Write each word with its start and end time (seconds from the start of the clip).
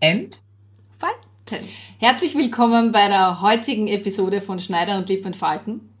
entfalten. 0.00 1.68
Herzlich 1.98 2.34
willkommen 2.34 2.90
bei 2.90 3.08
der 3.08 3.42
heutigen 3.42 3.86
Episode 3.86 4.40
von 4.40 4.58
Schneider 4.58 4.96
und 4.96 5.10
Lieb 5.10 5.26
entfalten. 5.26 5.94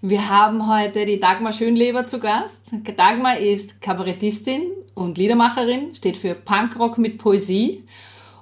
Wir 0.00 0.28
haben 0.28 0.72
heute 0.72 1.04
die 1.04 1.18
Dagmar 1.18 1.52
Schönleber 1.52 2.06
zu 2.06 2.20
Gast. 2.20 2.72
Dagmar 2.96 3.38
ist 3.38 3.82
Kabarettistin 3.82 4.62
und 4.94 5.18
Liedermacherin, 5.18 5.92
steht 5.96 6.16
für 6.16 6.36
Punkrock 6.36 6.96
mit 6.96 7.18
Poesie 7.18 7.84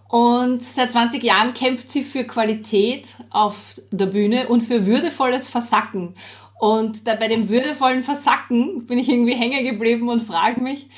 und 0.08 0.62
seit 0.62 0.92
20 0.92 1.22
Jahren 1.22 1.54
kämpft 1.54 1.90
sie 1.90 2.02
für 2.02 2.24
Qualität 2.24 3.14
auf 3.30 3.76
der 3.90 4.06
Bühne 4.06 4.48
und 4.48 4.60
für 4.62 4.86
würdevolles 4.86 5.48
Versacken. 5.48 6.16
Und 6.60 7.06
da 7.06 7.14
bei 7.14 7.28
dem 7.28 7.48
würdevollen 7.48 8.02
Versacken 8.02 8.84
bin 8.86 8.98
ich 8.98 9.08
irgendwie 9.08 9.34
hängen 9.34 9.64
geblieben 9.64 10.10
und 10.10 10.22
frage 10.22 10.60
mich, 10.60 10.88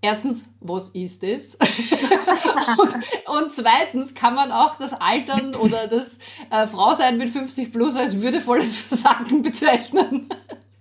erstens, 0.00 0.44
was 0.60 0.90
ist 0.90 1.24
es? 1.24 1.54
und, 1.56 2.94
und, 3.26 3.52
zweitens, 3.52 4.14
kann 4.14 4.34
man 4.34 4.52
auch 4.52 4.76
das 4.76 4.92
Altern 4.92 5.54
oder 5.54 5.86
das 5.86 6.18
äh, 6.50 6.66
Frausein 6.66 7.18
mit 7.18 7.30
50 7.30 7.72
plus 7.72 7.96
als 7.96 8.20
würdevolles 8.20 8.76
Versacken 8.76 9.42
bezeichnen? 9.42 10.28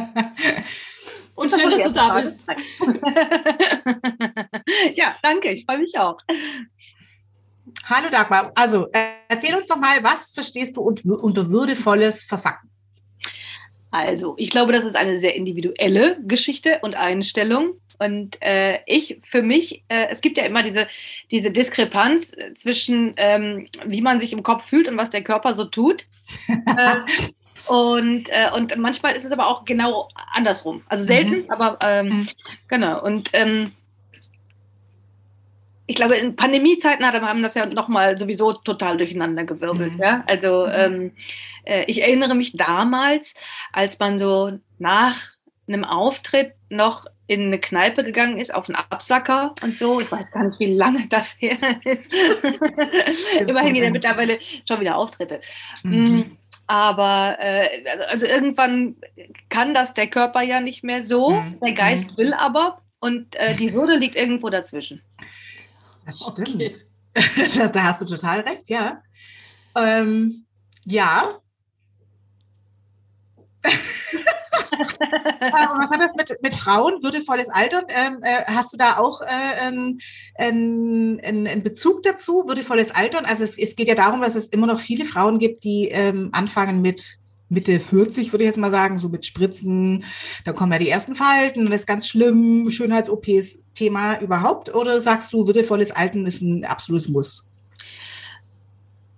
und 1.35 1.51
schön, 1.51 1.71
dass 1.71 1.83
du 1.83 1.93
da 1.93 2.21
bist. 2.21 2.47
ja, 4.95 5.17
danke, 5.23 5.53
ich 5.53 5.65
freue 5.65 5.79
mich 5.79 5.99
auch. 5.99 6.19
Hallo 7.87 8.09
Dagmar, 8.11 8.53
also 8.55 8.89
äh, 8.93 9.15
erzähl 9.29 9.55
uns 9.55 9.69
doch 9.69 9.77
mal, 9.77 10.03
was 10.03 10.31
verstehst 10.31 10.77
du 10.77 10.83
unter 10.83 11.51
würdevolles 11.51 12.25
Versacken? 12.25 12.71
Also, 13.95 14.35
ich 14.39 14.51
glaube, 14.51 14.73
das 14.73 14.85
ist 14.85 14.97
eine 14.97 15.19
sehr 15.19 15.37
individuelle 15.37 16.19
Geschichte 16.27 16.81
und 16.83 16.97
Einstellung. 16.97 17.75
Und 18.01 18.43
äh, 18.43 18.81
ich, 18.87 19.21
für 19.23 19.41
mich, 19.41 19.85
äh, 19.87 20.09
es 20.11 20.21
gibt 20.21 20.37
ja 20.37 20.45
immer 20.45 20.65
diese, 20.65 20.89
diese 21.31 21.53
Diskrepanz 21.53 22.35
zwischen, 22.57 23.15
ähm, 23.17 23.69
wie 23.87 24.01
man 24.01 24.19
sich 24.19 24.33
im 24.33 24.43
Kopf 24.43 24.65
fühlt 24.65 24.89
und 24.89 24.97
was 24.97 25.11
der 25.11 25.23
Körper 25.23 25.55
so 25.55 25.65
tut. 25.67 26.07
äh, 26.49 27.71
und, 27.71 28.25
äh, 28.31 28.51
und 28.53 28.77
manchmal 28.79 29.15
ist 29.15 29.27
es 29.27 29.31
aber 29.31 29.47
auch 29.47 29.65
genau 29.65 30.09
andersrum. 30.33 30.83
Also 30.89 31.05
selten, 31.05 31.45
mhm. 31.45 31.51
aber 31.51 31.79
ähm, 31.83 32.09
mhm. 32.09 32.29
genau. 32.67 33.01
Und 33.01 33.31
ähm, 33.33 33.71
ich 35.87 35.97
glaube, 35.97 36.17
in 36.17 36.37
Pandemiezeiten 36.37 37.05
hat 37.05 37.21
man 37.21 37.43
das 37.43 37.55
ja 37.55 37.67
nochmal 37.67 38.19
sowieso 38.19 38.53
total 38.53 38.97
durcheinander 38.97 39.45
gewirbelt. 39.45 39.95
Mhm. 39.95 40.01
Ja? 40.01 40.25
Also 40.27 40.67
mhm. 40.67 40.73
ähm, 40.75 41.13
äh, 41.65 41.85
ich 41.85 42.03
erinnere 42.03 42.35
mich 42.35 42.57
damals, 42.57 43.35
als 43.73 43.99
man 43.99 44.19
so 44.19 44.59
nach 44.79 45.17
einem 45.67 45.85
Auftritt 45.85 46.53
noch 46.69 47.07
in 47.27 47.47
eine 47.47 47.59
Kneipe 47.59 48.05
gegangen 48.05 48.39
ist, 48.39 48.55
auf 48.55 48.69
einen 48.69 48.77
Absacker 48.77 49.55
und 49.63 49.75
so. 49.75 50.01
Ich 50.01 50.13
weiß 50.13 50.31
gar 50.31 50.45
nicht, 50.45 50.61
wie 50.61 50.75
lange 50.75 51.07
das 51.09 51.37
her 51.41 51.57
ist. 51.85 52.13
Immerhin 53.41 53.75
gibt 53.75 53.85
er 53.85 53.91
mittlerweile 53.91 54.39
schon 54.69 54.81
wieder 54.81 54.97
Auftritte. 54.97 55.41
Mhm. 55.83 56.17
Mm, 56.17 56.37
aber 56.67 57.37
äh, 57.41 57.85
also 58.09 58.27
irgendwann 58.27 58.97
kann 59.49 59.75
das 59.75 59.95
der 59.95 60.07
Körper 60.07 60.43
ja 60.43 60.61
nicht 60.61 60.85
mehr 60.85 61.05
so. 61.05 61.31
Mhm. 61.31 61.61
Der 61.63 61.73
Geist 61.73 62.13
mhm. 62.13 62.17
will 62.19 62.35
aber 62.35 62.83
und 63.01 63.37
äh, 63.37 63.55
die 63.55 63.75
Würde 63.75 63.97
liegt 63.97 64.17
irgendwo 64.17 64.49
dazwischen. 64.49 65.03
Das 66.05 66.21
stimmt. 66.33 66.87
Okay. 67.17 67.71
da 67.73 67.85
hast 67.85 68.01
du 68.01 68.07
total 68.07 68.41
recht, 68.41 68.69
ja. 68.69 69.01
Ähm, 69.77 70.47
ja. 70.85 71.39
was 75.41 75.91
hat 75.93 76.03
das 76.03 76.17
mit, 76.17 76.37
mit 76.43 76.57
Frauen, 76.57 77.03
würdevolles 77.05 77.49
Altern? 77.51 77.85
Ähm, 77.89 78.19
äh, 78.23 78.45
hast 78.47 78.73
du 78.73 78.77
da 78.77 78.97
auch 78.97 79.21
äh, 79.21 79.27
einen, 79.27 80.01
einen, 80.37 81.21
einen 81.23 81.63
Bezug 81.63 82.03
dazu, 82.03 82.49
würdevolles 82.49 82.91
Altern? 82.91 83.27
Also 83.27 83.45
es, 83.45 83.57
es, 83.57 83.77
geht 83.77 83.87
ja 83.87 83.95
darum, 83.95 84.21
dass 84.21 84.35
es 84.35 84.49
immer 84.49 84.67
noch 84.67 84.81
viele 84.81 85.05
Frauen 85.05 85.39
gibt, 85.39 85.63
die 85.63 85.91
ähm, 85.91 86.31
anfangen 86.33 86.83
mit 86.83 87.19
Mitte 87.55 87.81
40, 87.81 88.33
würde 88.33 88.45
ich 88.45 88.49
jetzt 88.49 88.59
mal 88.59 88.71
sagen, 88.71 88.99
so 88.99 89.09
mit 89.09 89.25
Spritzen, 89.25 90.05
da 90.45 90.53
kommen 90.53 90.73
ja 90.73 90.79
die 90.79 90.89
ersten 90.89 91.15
Falten, 91.15 91.71
das 91.71 91.81
ist 91.81 91.87
ganz 91.87 92.07
schlimm, 92.07 92.69
Schönheits-OPs 92.71 93.65
Thema 93.75 94.19
überhaupt? 94.21 94.75
Oder 94.75 95.01
sagst 95.01 95.33
du, 95.33 95.47
würdevolles 95.47 95.91
Alten 95.91 96.27
ist 96.27 96.43
ein 96.43 96.65
absolutes 96.65 97.09
Muss? 97.09 97.47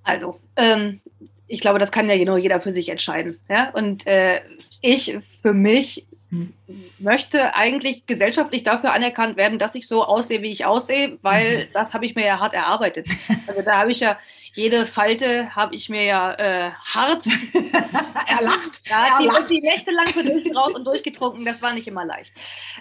Also, 0.02 0.38
ähm, 0.56 1.00
ich 1.48 1.60
glaube, 1.60 1.78
das 1.78 1.90
kann 1.90 2.08
ja 2.08 2.16
genau 2.16 2.36
jeder 2.36 2.60
für 2.60 2.72
sich 2.72 2.88
entscheiden. 2.88 3.38
Ja? 3.48 3.70
Und 3.70 4.06
äh, 4.06 4.40
ich 4.80 5.18
für 5.42 5.52
mich 5.52 6.06
hm. 6.30 6.52
möchte 6.98 7.54
eigentlich 7.54 8.06
gesellschaftlich 8.06 8.62
dafür 8.62 8.92
anerkannt 8.92 9.36
werden, 9.36 9.58
dass 9.58 9.74
ich 9.74 9.86
so 9.86 10.04
aussehe, 10.04 10.42
wie 10.42 10.50
ich 10.50 10.64
aussehe, 10.64 11.18
weil 11.22 11.58
mhm. 11.58 11.68
das 11.72 11.94
habe 11.94 12.04
ich 12.06 12.14
mir 12.14 12.26
ja 12.26 12.40
hart 12.40 12.54
erarbeitet. 12.54 13.06
Also 13.46 13.62
da 13.62 13.78
habe 13.78 13.92
ich 13.92 14.00
ja 14.00 14.18
jede 14.56 14.86
Falte 14.86 15.54
habe 15.54 15.74
ich 15.74 15.88
mir 15.88 16.02
ja 16.04 16.32
äh, 16.34 16.70
hart 16.72 17.26
erlacht. 18.26 18.80
Ja, 18.88 19.18
die, 19.20 19.54
die 19.54 19.60
nächste 19.60 19.90
lang 19.90 20.06
raus 20.54 20.74
und 20.74 20.84
durchgetrunken, 20.84 21.44
das 21.44 21.60
war 21.60 21.72
nicht 21.74 21.88
immer 21.88 22.04
leicht. 22.04 22.32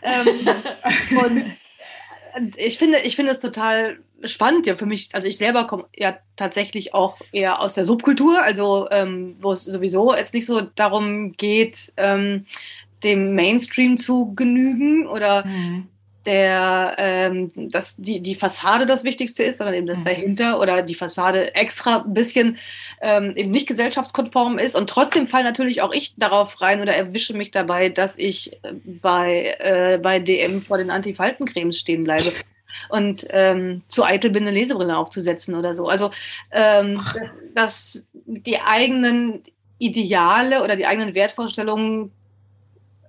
Ähm, 0.03 0.27
und 2.35 2.57
ich 2.57 2.77
finde, 2.77 2.99
ich 2.99 3.15
finde 3.15 3.31
es 3.31 3.39
total 3.39 3.99
spannend 4.23 4.67
ja 4.67 4.75
für 4.75 4.85
mich. 4.85 5.09
Also 5.13 5.27
ich 5.27 5.37
selber 5.37 5.65
komme 5.67 5.85
ja 5.95 6.17
tatsächlich 6.35 6.93
auch 6.93 7.17
eher 7.31 7.59
aus 7.59 7.73
der 7.73 7.85
Subkultur, 7.85 8.41
also 8.41 8.87
ähm, 8.91 9.35
wo 9.39 9.53
es 9.53 9.65
sowieso 9.65 10.13
jetzt 10.15 10.33
nicht 10.33 10.45
so 10.45 10.61
darum 10.61 11.33
geht, 11.33 11.91
ähm, 11.97 12.45
dem 13.03 13.35
Mainstream 13.35 13.97
zu 13.97 14.33
genügen 14.35 15.07
oder 15.07 15.45
mhm. 15.45 15.87
Der, 16.25 16.95
ähm, 16.97 17.51
dass 17.55 17.97
die, 17.97 18.19
die 18.19 18.35
Fassade 18.35 18.85
das 18.85 19.03
Wichtigste 19.03 19.43
ist, 19.43 19.57
sondern 19.57 19.75
eben 19.75 19.87
das 19.87 20.01
mhm. 20.01 20.05
dahinter 20.05 20.59
oder 20.59 20.81
die 20.81 20.95
Fassade 20.95 21.55
extra 21.55 22.01
ein 22.01 22.13
bisschen 22.13 22.57
ähm, 23.01 23.33
eben 23.35 23.51
nicht 23.51 23.67
gesellschaftskonform 23.67 24.59
ist. 24.59 24.75
Und 24.75 24.89
trotzdem 24.89 25.27
fall 25.27 25.43
natürlich 25.43 25.81
auch 25.81 25.93
ich 25.93 26.13
darauf 26.17 26.61
rein 26.61 26.81
oder 26.81 26.95
erwische 26.95 27.35
mich 27.35 27.51
dabei, 27.51 27.89
dass 27.89 28.17
ich 28.17 28.53
äh, 28.63 28.73
bei, 28.85 29.55
äh, 29.59 29.99
bei 30.01 30.19
DM 30.19 30.61
vor 30.61 30.77
den 30.77 30.89
Antifaltencremes 30.89 31.79
stehen 31.79 32.03
bleibe 32.03 32.31
und 32.89 33.25
ähm, 33.29 33.83
zu 33.87 34.03
eitel 34.03 34.31
bin, 34.31 34.43
eine 34.43 34.51
Lesebrille 34.51 34.97
aufzusetzen 34.97 35.55
oder 35.55 35.73
so. 35.73 35.87
Also 35.87 36.11
ähm, 36.51 37.01
dass, 37.53 38.03
dass 38.03 38.07
die 38.25 38.59
eigenen 38.59 39.43
Ideale 39.77 40.63
oder 40.63 40.75
die 40.75 40.85
eigenen 40.85 41.13
Wertvorstellungen 41.15 42.11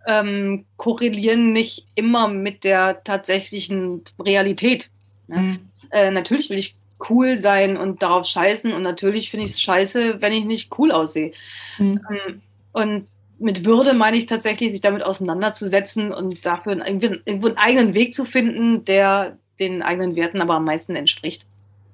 ähm, 0.06 0.64
korrelieren 0.76 1.52
nicht 1.52 1.86
immer 1.94 2.28
mit 2.28 2.64
der 2.64 3.02
tatsächlichen 3.04 4.02
Realität. 4.18 4.90
Ne? 5.28 5.38
Mhm. 5.38 5.58
Äh, 5.90 6.10
natürlich 6.10 6.50
will 6.50 6.58
ich 6.58 6.76
cool 7.10 7.36
sein 7.36 7.76
und 7.76 8.02
darauf 8.02 8.26
scheißen 8.26 8.72
und 8.72 8.82
natürlich 8.82 9.30
finde 9.30 9.46
ich 9.46 9.52
es 9.52 9.60
scheiße, 9.60 10.20
wenn 10.20 10.32
ich 10.32 10.44
nicht 10.44 10.78
cool 10.78 10.92
aussehe. 10.92 11.32
Mhm. 11.78 12.00
Ähm, 12.10 12.42
und 12.72 13.06
mit 13.38 13.64
Würde 13.64 13.92
meine 13.92 14.16
ich 14.16 14.26
tatsächlich, 14.26 14.72
sich 14.72 14.80
damit 14.80 15.02
auseinanderzusetzen 15.02 16.12
und 16.12 16.46
dafür 16.46 16.74
irgendwie, 16.86 17.20
irgendwo 17.24 17.48
einen 17.48 17.58
eigenen 17.58 17.94
Weg 17.94 18.14
zu 18.14 18.24
finden, 18.24 18.84
der 18.84 19.36
den 19.58 19.82
eigenen 19.82 20.16
Werten 20.16 20.40
aber 20.40 20.54
am 20.54 20.64
meisten 20.64 20.96
entspricht. 20.96 21.44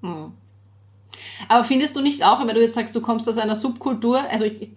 Mhm. 0.02 0.32
Aber 1.48 1.64
findest 1.64 1.96
du 1.96 2.00
nicht 2.00 2.24
auch, 2.24 2.46
wenn 2.46 2.54
du 2.54 2.60
jetzt 2.60 2.74
sagst, 2.74 2.94
du 2.94 3.00
kommst 3.00 3.28
aus 3.28 3.38
einer 3.38 3.56
Subkultur, 3.56 4.20
also 4.30 4.44
ich, 4.44 4.62
ich, 4.62 4.70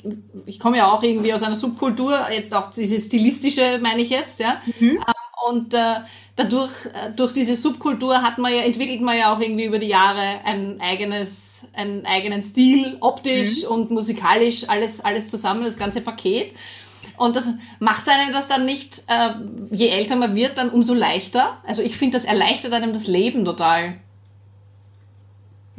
ich 0.45 0.59
komme 0.59 0.77
ja 0.77 0.91
auch 0.91 1.03
irgendwie 1.03 1.33
aus 1.33 1.43
einer 1.43 1.55
Subkultur, 1.55 2.29
jetzt 2.31 2.53
auch 2.53 2.71
diese 2.71 2.99
stilistische 2.99 3.79
meine 3.81 4.01
ich 4.01 4.09
jetzt, 4.09 4.39
ja. 4.39 4.61
Mhm. 4.79 4.97
Ähm, 4.97 5.13
und 5.47 5.73
äh, 5.73 5.95
dadurch, 6.35 6.85
äh, 6.87 7.11
durch 7.15 7.33
diese 7.33 7.55
Subkultur 7.55 8.21
hat 8.21 8.37
man 8.37 8.53
ja, 8.53 8.61
entwickelt 8.61 9.01
man 9.01 9.17
ja 9.17 9.33
auch 9.33 9.39
irgendwie 9.39 9.65
über 9.65 9.79
die 9.79 9.87
Jahre 9.87 10.41
ein 10.43 10.79
eigenes, 10.81 11.65
einen 11.73 12.05
eigenen 12.05 12.41
Stil, 12.41 12.97
optisch 13.01 13.63
mhm. 13.63 13.69
und 13.69 13.91
musikalisch, 13.91 14.69
alles, 14.69 15.01
alles 15.03 15.29
zusammen, 15.29 15.63
das 15.63 15.77
ganze 15.77 16.01
Paket. 16.01 16.53
Und 17.17 17.35
das 17.35 17.49
macht 17.79 18.07
einem 18.09 18.33
das 18.33 18.47
dann 18.47 18.65
nicht, 18.65 19.03
äh, 19.07 19.31
je 19.71 19.87
älter 19.87 20.15
man 20.15 20.35
wird, 20.35 20.57
dann 20.57 20.69
umso 20.69 20.93
leichter. 20.93 21.57
Also 21.65 21.81
ich 21.81 21.97
finde, 21.97 22.17
das 22.17 22.25
erleichtert 22.25 22.73
einem 22.73 22.93
das 22.93 23.07
Leben 23.07 23.45
total. 23.45 23.95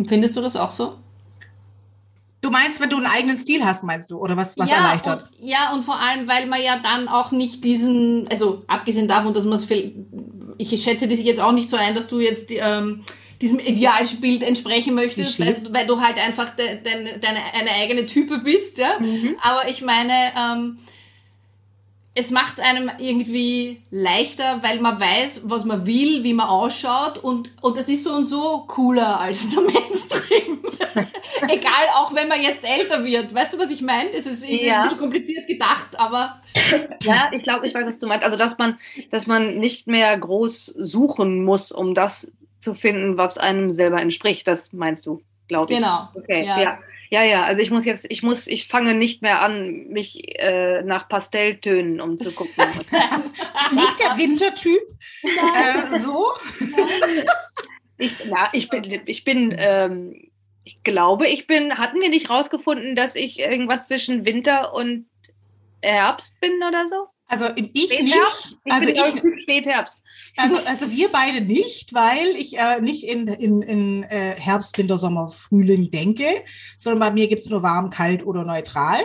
Findest 0.04 0.36
du 0.36 0.40
das 0.40 0.56
auch 0.56 0.70
so? 0.70 0.96
Du 2.42 2.50
meinst, 2.50 2.80
wenn 2.80 2.90
du 2.90 2.96
einen 2.96 3.06
eigenen 3.06 3.36
Stil 3.36 3.64
hast, 3.64 3.82
meinst 3.82 4.10
du? 4.10 4.18
Oder 4.18 4.36
was, 4.36 4.56
was 4.58 4.70
ja, 4.70 4.76
erleichtert? 4.76 5.24
Und, 5.24 5.48
ja, 5.48 5.72
und 5.72 5.82
vor 5.82 5.98
allem, 5.98 6.28
weil 6.28 6.46
man 6.46 6.62
ja 6.62 6.78
dann 6.78 7.08
auch 7.08 7.32
nicht 7.32 7.64
diesen, 7.64 8.28
also 8.28 8.62
abgesehen 8.68 9.08
davon, 9.08 9.34
dass 9.34 9.44
man 9.44 9.54
es 9.54 9.66
ich 10.58 10.82
schätze 10.82 11.08
dich 11.08 11.20
jetzt 11.24 11.40
auch 11.40 11.52
nicht 11.52 11.68
so 11.68 11.76
ein, 11.76 11.94
dass 11.94 12.08
du 12.08 12.20
jetzt 12.20 12.50
ähm, 12.50 13.04
diesem 13.40 13.58
Idealbild 13.58 14.42
entsprechen 14.42 14.94
möchtest, 14.94 15.40
weil, 15.40 15.56
weil, 15.70 15.86
du 15.86 16.00
halt 16.00 16.18
einfach 16.18 16.54
de, 16.56 16.82
de, 16.82 17.18
deine 17.18 17.40
eine 17.52 17.70
eigene 17.70 18.06
Type 18.06 18.38
bist, 18.38 18.78
ja. 18.78 18.98
Mhm. 18.98 19.36
Aber 19.42 19.68
ich 19.68 19.82
meine, 19.82 20.12
ähm, 20.36 20.78
es 22.18 22.30
macht 22.30 22.54
es 22.54 22.60
einem 22.60 22.90
irgendwie 22.98 23.82
leichter, 23.90 24.62
weil 24.62 24.80
man 24.80 24.98
weiß, 24.98 25.42
was 25.44 25.66
man 25.66 25.86
will, 25.86 26.24
wie 26.24 26.32
man 26.32 26.48
ausschaut 26.48 27.18
und, 27.18 27.50
und 27.60 27.76
es 27.76 27.90
ist 27.90 28.04
so 28.04 28.12
und 28.14 28.24
so 28.24 28.64
cooler 28.66 29.20
als 29.20 29.46
der 29.50 29.60
Mainstream. 29.60 30.64
Egal, 31.48 31.86
auch 31.94 32.14
wenn 32.14 32.26
man 32.26 32.40
jetzt 32.40 32.64
älter 32.64 33.04
wird. 33.04 33.34
Weißt 33.34 33.52
du, 33.52 33.58
was 33.58 33.70
ich 33.70 33.82
meine? 33.82 34.10
Es 34.12 34.24
ist, 34.24 34.42
ist 34.48 34.62
ja. 34.62 34.76
ein 34.76 34.82
bisschen 34.84 34.98
kompliziert 34.98 35.46
gedacht, 35.46 35.98
aber. 35.98 36.40
Ja, 37.02 37.30
ich 37.32 37.42
glaube, 37.42 37.66
ich 37.66 37.74
weiß, 37.74 37.86
was 37.86 37.98
du 37.98 38.06
meinst. 38.06 38.24
Also, 38.24 38.36
dass 38.36 38.58
man, 38.58 38.78
dass 39.10 39.26
man 39.26 39.58
nicht 39.58 39.86
mehr 39.86 40.18
groß 40.18 40.64
suchen 40.66 41.44
muss, 41.44 41.70
um 41.70 41.94
das 41.94 42.32
zu 42.58 42.74
finden, 42.74 43.18
was 43.18 43.38
einem 43.38 43.74
selber 43.74 44.00
entspricht. 44.00 44.48
Das 44.48 44.72
meinst 44.72 45.06
du, 45.06 45.20
glaube 45.46 45.72
ich. 45.72 45.78
Genau. 45.78 46.08
Okay, 46.14 46.44
ja. 46.44 46.60
ja. 46.60 46.78
Ja, 47.10 47.22
ja, 47.22 47.44
also 47.44 47.60
ich 47.60 47.70
muss 47.70 47.84
jetzt, 47.84 48.06
ich 48.08 48.22
muss, 48.22 48.46
ich 48.46 48.66
fange 48.66 48.94
nicht 48.94 49.22
mehr 49.22 49.40
an, 49.40 49.88
mich 49.88 50.38
äh, 50.38 50.82
nach 50.82 51.08
Pastelltönen 51.08 52.00
umzugucken. 52.00 52.64
nicht 53.72 54.00
der 54.00 54.16
Wintertyp? 54.16 54.82
Äh, 55.22 55.98
so? 55.98 56.32
Ich, 57.98 58.12
na, 58.26 58.50
ich 58.52 58.68
bin, 58.68 59.02
ich 59.06 59.24
bin, 59.24 59.54
ähm, 59.56 60.30
ich 60.64 60.82
glaube, 60.82 61.28
ich 61.28 61.46
bin, 61.46 61.78
hatten 61.78 62.00
wir 62.00 62.08
nicht 62.08 62.28
rausgefunden, 62.28 62.96
dass 62.96 63.14
ich 63.14 63.38
irgendwas 63.38 63.88
zwischen 63.88 64.24
Winter 64.24 64.74
und 64.74 65.06
Herbst 65.82 66.40
bin 66.40 66.62
oder 66.62 66.88
so? 66.88 67.06
Also 67.28 67.46
ich 67.56 67.92
Spätherbst? 67.92 68.04
nicht. 68.04 68.58
Ich 68.64 68.72
also 68.72 69.20
bin 69.22 69.34
ich, 69.34 69.42
Spätherbst. 69.42 70.02
Also, 70.36 70.56
also 70.66 70.90
wir 70.90 71.08
beide 71.10 71.40
nicht, 71.40 71.92
weil 71.92 72.28
ich 72.36 72.56
äh, 72.58 72.80
nicht 72.80 73.04
in, 73.04 73.26
in, 73.26 73.62
in 73.62 74.02
äh, 74.04 74.36
Herbst, 74.38 74.78
Winter, 74.78 74.96
Sommer, 74.96 75.28
Frühling 75.28 75.90
denke, 75.90 76.44
sondern 76.76 77.00
bei 77.00 77.10
mir 77.10 77.28
gibt 77.28 77.40
es 77.40 77.50
nur 77.50 77.62
warm, 77.62 77.90
kalt 77.90 78.24
oder 78.24 78.44
neutral. 78.44 79.00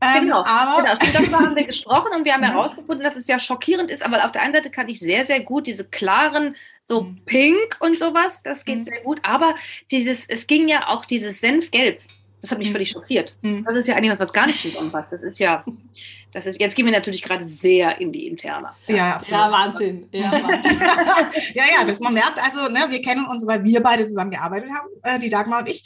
Ähm, 0.00 0.22
genau, 0.22 0.44
aber 0.46 0.82
genau. 0.82 1.12
darüber 1.12 1.38
haben 1.40 1.56
wir 1.56 1.66
gesprochen 1.66 2.08
und 2.16 2.24
wir 2.24 2.32
haben 2.32 2.42
herausgefunden, 2.42 3.04
dass 3.04 3.16
es 3.16 3.26
ja 3.26 3.38
schockierend 3.38 3.90
ist, 3.90 4.02
aber 4.02 4.24
auf 4.24 4.32
der 4.32 4.42
einen 4.42 4.54
Seite 4.54 4.70
kann 4.70 4.88
ich 4.88 4.98
sehr, 5.00 5.24
sehr 5.24 5.40
gut 5.40 5.66
diese 5.66 5.84
klaren, 5.84 6.56
so 6.86 7.02
mhm. 7.02 7.20
pink 7.26 7.76
und 7.80 7.98
sowas, 7.98 8.42
das 8.42 8.64
geht 8.64 8.78
mhm. 8.78 8.84
sehr 8.84 9.00
gut, 9.02 9.20
aber 9.22 9.54
dieses, 9.90 10.26
es 10.26 10.46
ging 10.46 10.68
ja 10.68 10.88
auch 10.88 11.04
dieses 11.04 11.40
Senfgelb, 11.40 12.00
das 12.40 12.50
hat 12.50 12.58
mich 12.58 12.68
mhm. 12.68 12.72
völlig 12.72 12.90
schockiert. 12.90 13.36
Mhm. 13.42 13.64
Das 13.64 13.76
ist 13.76 13.88
ja 13.88 13.96
eigentlich 13.96 14.12
was, 14.12 14.20
was 14.20 14.32
gar 14.32 14.46
nicht 14.46 14.60
zusammenpasst. 14.60 15.12
Das 15.12 15.22
ist 15.22 15.38
ja, 15.38 15.64
das 16.32 16.46
ist, 16.46 16.60
jetzt 16.60 16.76
gehen 16.76 16.84
wir 16.84 16.92
natürlich 16.92 17.22
gerade 17.22 17.44
sehr 17.44 18.00
in 18.00 18.12
die 18.12 18.26
Interne. 18.26 18.70
Ja, 18.86 19.16
absolut. 19.16 19.40
ja 19.40 19.50
Wahnsinn. 19.50 20.08
Ja, 20.12 20.32
Wahnsinn. 20.32 20.80
ja, 21.54 21.64
ja, 21.74 21.84
das, 21.84 21.98
man 22.00 22.14
merkt 22.14 22.38
also, 22.42 22.68
ne, 22.68 22.86
wir 22.88 23.02
kennen 23.02 23.26
uns, 23.26 23.46
weil 23.46 23.64
wir 23.64 23.82
beide 23.82 24.06
zusammen 24.06 24.30
gearbeitet 24.30 24.70
haben, 24.70 24.88
äh, 25.02 25.18
die 25.18 25.28
Dagmar 25.28 25.60
und 25.60 25.68
ich. 25.68 25.84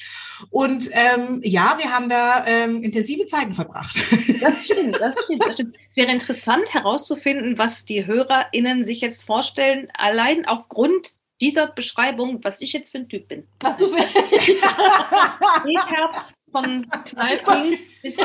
Und 0.50 0.90
ähm, 0.93 1.40
ja, 1.44 1.78
wir 1.78 1.90
haben 1.90 2.08
da 2.08 2.44
ähm, 2.46 2.82
intensive 2.82 3.25
Zeiten 3.26 3.54
verbracht. 3.54 4.02
Das 4.43 4.64
stimmt, 4.64 5.00
das 5.00 5.14
stimmt, 5.25 5.43
das 5.44 5.52
stimmt. 5.54 5.76
Es 5.90 5.96
wäre 5.96 6.10
interessant 6.10 6.75
herauszufinden, 6.75 7.58
was 7.58 7.84
die 7.84 8.06
HörerInnen 8.06 8.84
sich 8.84 9.00
jetzt 9.00 9.22
vorstellen, 9.22 9.88
allein 9.94 10.46
aufgrund 10.46 11.12
dieser 11.40 11.66
Beschreibung, 11.66 12.43
was 12.43 12.60
ich 12.60 12.72
jetzt 12.72 12.93
für 12.93 12.99
ein 12.99 13.08
Typ 13.08 13.28
bin. 13.28 13.46
Was 13.60 13.76
du 13.76 13.88
für 13.88 14.02
Spätherbst 14.40 16.34
von 16.52 16.87
Knallpink 17.06 17.78
bis 18.02 18.19
äh, 18.19 18.25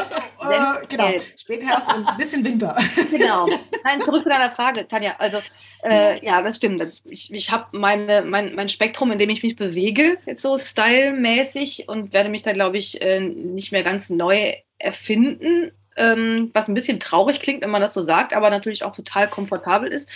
genau. 0.89 1.13
Spätherbst 1.35 1.94
und 1.94 2.06
ein 2.06 2.18
bisschen 2.18 2.45
Winter. 2.45 2.75
genau. 3.12 3.47
Nein, 3.83 4.01
zurück 4.01 4.24
zu 4.24 4.29
deiner 4.29 4.51
Frage, 4.51 4.88
Tanja. 4.88 5.15
Also 5.18 5.39
äh, 5.83 6.24
ja, 6.24 6.41
das 6.41 6.57
stimmt. 6.57 6.81
Das, 6.81 7.01
ich 7.06 7.33
ich 7.33 7.51
habe 7.51 7.77
meine 7.77 8.21
mein, 8.21 8.53
mein 8.53 8.69
Spektrum, 8.69 9.12
in 9.12 9.18
dem 9.18 9.29
ich 9.29 9.41
mich 9.41 9.56
bewege, 9.56 10.18
jetzt 10.25 10.41
so 10.41 10.57
stylmäßig 10.57 11.88
und 11.88 12.13
werde 12.13 12.29
mich 12.29 12.44
da, 12.44 12.51
glaube 12.51 12.77
ich, 12.77 13.01
äh, 13.01 13.21
nicht 13.21 13.71
mehr 13.71 13.83
ganz 13.83 14.09
neu 14.09 14.53
erfinden. 14.77 15.71
Ähm, 15.95 16.51
was 16.53 16.68
ein 16.68 16.75
bisschen 16.75 17.00
traurig 17.00 17.39
klingt, 17.39 17.63
wenn 17.63 17.71
man 17.71 17.81
das 17.81 17.95
so 17.95 18.03
sagt, 18.03 18.33
aber 18.33 18.51
natürlich 18.51 18.83
auch 18.83 18.95
total 18.95 19.27
komfortabel 19.27 19.91
ist. 19.91 20.07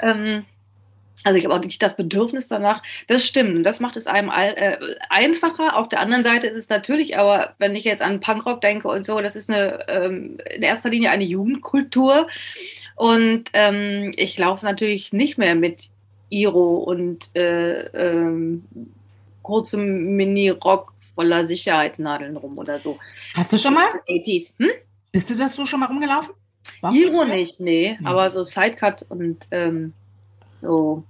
Ähm, 0.00 0.44
also 1.26 1.38
ich 1.38 1.44
habe 1.44 1.54
auch 1.54 1.60
nicht 1.60 1.82
das 1.82 1.96
Bedürfnis 1.96 2.46
danach. 2.46 2.84
Das 3.08 3.26
stimmt. 3.26 3.56
Und 3.56 3.64
das 3.64 3.80
macht 3.80 3.96
es 3.96 4.06
einem 4.06 4.30
all, 4.30 4.54
äh, 4.56 4.78
einfacher. 5.10 5.76
Auf 5.76 5.88
der 5.88 5.98
anderen 5.98 6.22
Seite 6.22 6.46
ist 6.46 6.56
es 6.56 6.68
natürlich, 6.68 7.18
aber 7.18 7.54
wenn 7.58 7.74
ich 7.74 7.82
jetzt 7.82 8.00
an 8.00 8.20
Punkrock 8.20 8.60
denke 8.60 8.86
und 8.86 9.04
so, 9.04 9.20
das 9.20 9.34
ist 9.34 9.50
eine 9.50 9.88
ähm, 9.88 10.38
in 10.54 10.62
erster 10.62 10.88
Linie 10.88 11.10
eine 11.10 11.24
Jugendkultur. 11.24 12.28
Und 12.94 13.46
ähm, 13.54 14.12
ich 14.14 14.38
laufe 14.38 14.64
natürlich 14.64 15.12
nicht 15.12 15.36
mehr 15.36 15.56
mit 15.56 15.88
Iro 16.30 16.76
und 16.76 17.34
äh, 17.34 17.86
ähm, 17.86 18.64
kurzem 19.42 20.14
Mini-Rock 20.14 20.92
voller 21.16 21.44
Sicherheitsnadeln 21.44 22.36
rum 22.36 22.56
oder 22.56 22.78
so. 22.78 23.00
Hast 23.34 23.52
du 23.52 23.58
schon 23.58 23.74
mal? 23.74 23.88
80s. 24.08 24.54
Hm? 24.60 24.70
Bist 25.10 25.28
du 25.28 25.34
das 25.36 25.54
so 25.54 25.66
schon 25.66 25.80
mal 25.80 25.86
rumgelaufen? 25.86 26.34
Warst 26.82 27.00
Iro 27.00 27.24
nicht, 27.24 27.58
nee. 27.58 27.96
Hm. 27.98 28.06
Aber 28.06 28.30
so 28.30 28.44
Sidecut 28.44 29.04
und 29.08 29.44
ähm, 29.50 29.92
so 30.62 31.02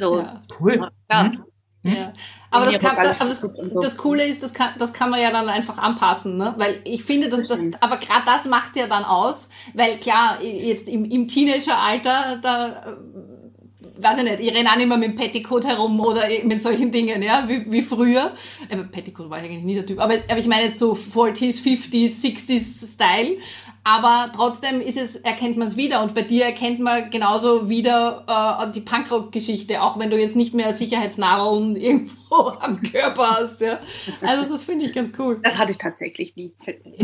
so, 0.00 0.18
ja. 0.18 0.40
Cool. 0.58 0.90
Ja. 1.10 1.22
Mhm. 1.24 1.44
Ja. 1.82 2.12
Aber, 2.50 2.66
das, 2.66 2.80
kann, 2.80 2.96
das, 2.96 3.20
aber 3.20 3.30
das, 3.30 3.46
das, 3.80 3.96
Coole 3.96 4.26
ist, 4.26 4.42
das 4.42 4.52
kann, 4.52 4.72
das 4.76 4.92
kann 4.92 5.08
man 5.08 5.20
ja 5.20 5.30
dann 5.30 5.48
einfach 5.48 5.78
anpassen, 5.78 6.36
ne? 6.36 6.54
Weil 6.58 6.80
ich 6.84 7.04
finde, 7.04 7.28
dass 7.28 7.48
das, 7.48 7.60
aber 7.80 7.96
gerade 7.96 8.24
das 8.26 8.44
macht 8.44 8.70
es 8.70 8.76
ja 8.76 8.86
dann 8.86 9.04
aus, 9.04 9.48
weil 9.72 9.98
klar, 9.98 10.42
jetzt 10.42 10.88
im, 10.88 11.04
im 11.04 11.28
Teenageralter, 11.28 12.38
da 12.42 12.68
äh, 12.68 14.02
weiß 14.02 14.18
ich 14.18 14.24
nicht, 14.24 14.40
ich 14.40 14.54
renne 14.54 14.70
auch 14.70 14.76
nicht 14.76 14.88
mehr 14.88 14.98
mit 14.98 15.10
dem 15.10 15.14
Petticoat 15.14 15.64
herum 15.64 16.00
oder 16.00 16.24
mit 16.44 16.60
solchen 16.60 16.90
Dingen, 16.90 17.22
ja, 17.22 17.48
wie, 17.48 17.70
wie 17.70 17.82
früher. 17.82 18.32
Aber 18.70 18.82
Petticoat 18.84 19.30
war 19.30 19.38
ich 19.38 19.44
eigentlich 19.44 19.64
nie 19.64 19.74
der 19.74 19.86
Typ. 19.86 20.00
Aber, 20.00 20.14
aber 20.28 20.38
ich 20.38 20.46
meine 20.46 20.64
jetzt 20.64 20.78
so 20.78 20.92
40s, 20.92 21.62
50s, 21.62 22.20
60s 22.20 22.94
Style. 22.94 23.38
Aber 23.82 24.30
trotzdem 24.34 24.80
ist 24.80 24.98
es, 24.98 25.16
erkennt 25.16 25.56
man 25.56 25.68
es 25.68 25.76
wieder. 25.76 26.02
Und 26.02 26.14
bei 26.14 26.22
dir 26.22 26.44
erkennt 26.44 26.80
man 26.80 27.10
genauso 27.10 27.68
wieder 27.68 28.66
äh, 28.68 28.72
die 28.72 28.82
Punkrock-Geschichte, 28.82 29.80
auch 29.80 29.98
wenn 29.98 30.10
du 30.10 30.18
jetzt 30.18 30.36
nicht 30.36 30.52
mehr 30.52 30.72
Sicherheitsnadeln 30.74 31.76
irgendwo 31.80 32.48
am 32.60 32.82
Körper 32.82 33.38
hast. 33.38 33.60
Ja. 33.60 33.78
Also 34.20 34.52
das 34.52 34.64
finde 34.64 34.84
ich 34.84 34.92
ganz 34.92 35.10
cool. 35.18 35.40
Das 35.42 35.56
hatte 35.56 35.72
ich 35.72 35.78
tatsächlich 35.78 36.36
nie. 36.36 36.52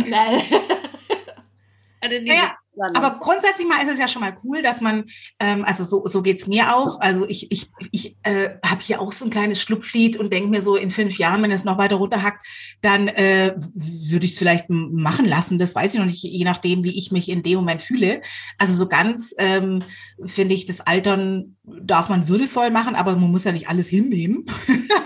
Nein. 0.09 0.43
naja, 2.03 2.57
aber 2.95 3.19
grundsätzlich 3.19 3.67
mal 3.67 3.83
ist 3.83 3.93
es 3.93 3.99
ja 3.99 4.09
schon 4.09 4.23
mal 4.23 4.37
cool, 4.45 4.63
dass 4.63 4.81
man, 4.81 5.05
ähm, 5.41 5.65
also 5.65 5.85
so, 5.85 6.07
so 6.07 6.23
geht's 6.23 6.47
mir 6.47 6.75
auch. 6.75 7.01
Also 7.01 7.27
ich, 7.27 7.51
ich, 7.51 7.71
ich 7.93 8.17
äh, 8.23 8.51
habe 8.65 8.83
hier 8.83 9.01
auch 9.01 9.13
so 9.13 9.25
ein 9.25 9.31
kleines 9.31 9.63
Schlupflied 9.63 10.17
und 10.17 10.33
denke 10.33 10.49
mir 10.49 10.63
so, 10.63 10.77
in 10.77 10.91
fünf 10.91 11.19
Jahren, 11.19 11.43
wenn 11.43 11.51
es 11.51 11.65
noch 11.65 11.79
weiter 11.79 11.97
runterhackt, 11.97 12.47
dann 12.83 13.09
äh, 13.09 13.55
würde 13.57 14.27
ich 14.27 14.33
es 14.33 14.39
vielleicht 14.39 14.69
machen 14.69 15.27
lassen. 15.27 15.59
Das 15.59 15.75
weiß 15.75 15.95
ich 15.95 16.01
noch 16.01 16.07
nicht, 16.07 16.23
je 16.23 16.45
nachdem, 16.45 16.85
wie 16.85 16.97
ich 16.97 17.13
mich 17.13 17.29
in 17.29 17.43
dem 17.43 17.57
Moment 17.57 17.83
fühle. 17.83 18.21
Also 18.59 18.75
so 18.75 18.87
ganz 18.87 19.35
ähm, 19.39 19.83
finde 20.25 20.55
ich, 20.55 20.67
das 20.67 20.81
Altern 20.81 21.57
darf 21.65 22.09
man 22.09 22.29
würdevoll 22.29 22.71
machen, 22.71 22.95
aber 22.95 23.17
man 23.17 23.31
muss 23.31 23.45
ja 23.45 23.53
nicht 23.53 23.69
alles 23.69 23.89
hinnehmen. 23.89 24.45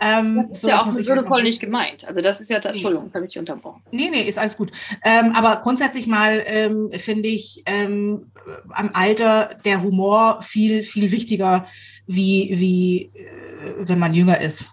Ähm, 0.00 0.46
das 0.48 0.58
ist 0.58 0.62
so, 0.62 0.68
ja 0.68 0.80
auch 0.80 0.86
würdevoll 0.86 1.42
nicht 1.42 1.60
gemeint. 1.60 2.06
Also 2.06 2.20
das 2.20 2.40
ist 2.40 2.50
ja, 2.50 2.58
nee. 2.58 2.68
Entschuldigung, 2.68 3.10
habe 3.12 3.24
ich 3.24 3.32
dich 3.32 3.38
unterbrochen. 3.38 3.82
Nee, 3.90 4.08
nee, 4.10 4.22
ist 4.22 4.38
alles 4.38 4.56
gut. 4.56 4.70
Ähm, 5.04 5.32
aber 5.34 5.60
grundsätzlich 5.62 6.06
mal 6.06 6.42
ähm, 6.46 6.90
finde 6.92 7.28
ich 7.28 7.62
ähm, 7.66 8.30
am 8.70 8.90
Alter 8.92 9.56
der 9.64 9.82
Humor 9.82 10.40
viel, 10.42 10.82
viel 10.82 11.10
wichtiger, 11.10 11.66
wie, 12.06 12.48
wie 12.52 13.02
äh, 13.14 13.74
wenn 13.78 13.98
man 13.98 14.14
jünger 14.14 14.40
ist. 14.40 14.70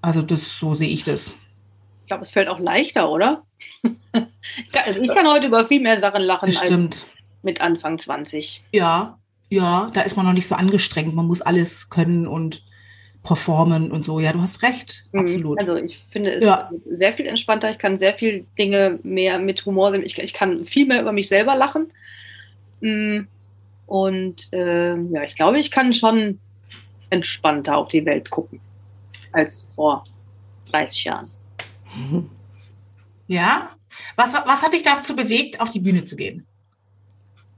Also 0.00 0.22
das, 0.22 0.58
so 0.58 0.74
sehe 0.74 0.88
ich 0.88 1.04
das. 1.04 1.34
Ich 2.02 2.06
glaube, 2.06 2.22
es 2.22 2.32
fällt 2.32 2.48
auch 2.48 2.58
leichter, 2.58 3.10
oder? 3.10 3.44
also 4.12 5.00
ich 5.00 5.08
kann 5.10 5.26
heute 5.26 5.46
über 5.46 5.66
viel 5.66 5.80
mehr 5.80 5.98
Sachen 5.98 6.22
lachen 6.22 6.46
als 6.46 7.06
mit 7.42 7.60
Anfang 7.60 7.98
20. 7.98 8.64
Ja, 8.72 9.18
ja, 9.50 9.90
da 9.92 10.00
ist 10.00 10.16
man 10.16 10.24
noch 10.24 10.32
nicht 10.32 10.46
so 10.46 10.54
angestrengt. 10.54 11.14
Man 11.14 11.26
muss 11.26 11.42
alles 11.42 11.90
können 11.90 12.26
und 12.26 12.62
performen 13.22 13.90
und 13.92 14.04
so. 14.04 14.20
Ja, 14.20 14.32
du 14.32 14.40
hast 14.40 14.62
recht, 14.62 15.04
mhm. 15.12 15.20
absolut. 15.20 15.60
Also 15.60 15.76
ich 15.76 15.98
finde 16.10 16.32
es 16.34 16.44
ja. 16.44 16.70
sehr 16.84 17.14
viel 17.14 17.26
entspannter. 17.26 17.70
Ich 17.70 17.78
kann 17.78 17.96
sehr 17.96 18.14
viel 18.14 18.46
Dinge 18.58 18.98
mehr 19.02 19.38
mit 19.38 19.64
Humor 19.64 19.92
sehen. 19.92 20.02
Ich, 20.04 20.18
ich 20.18 20.32
kann 20.32 20.64
viel 20.64 20.86
mehr 20.86 21.00
über 21.00 21.12
mich 21.12 21.28
selber 21.28 21.54
lachen. 21.54 21.92
Mm. 22.80 23.26
Und 23.86 24.52
äh, 24.52 24.96
ja, 24.96 25.22
ich 25.24 25.36
glaube, 25.36 25.58
ich 25.58 25.70
kann 25.70 25.92
schon 25.92 26.38
entspannter 27.10 27.76
auf 27.76 27.88
die 27.88 28.04
Welt 28.06 28.30
gucken 28.30 28.60
als 29.32 29.66
vor 29.74 30.04
30 30.70 31.04
Jahren. 31.04 31.30
Ja? 33.26 33.70
Was, 34.16 34.32
was 34.34 34.62
hat 34.62 34.72
dich 34.72 34.82
dazu 34.82 35.14
bewegt, 35.14 35.60
auf 35.60 35.70
die 35.70 35.80
Bühne 35.80 36.04
zu 36.04 36.16
gehen? 36.16 36.46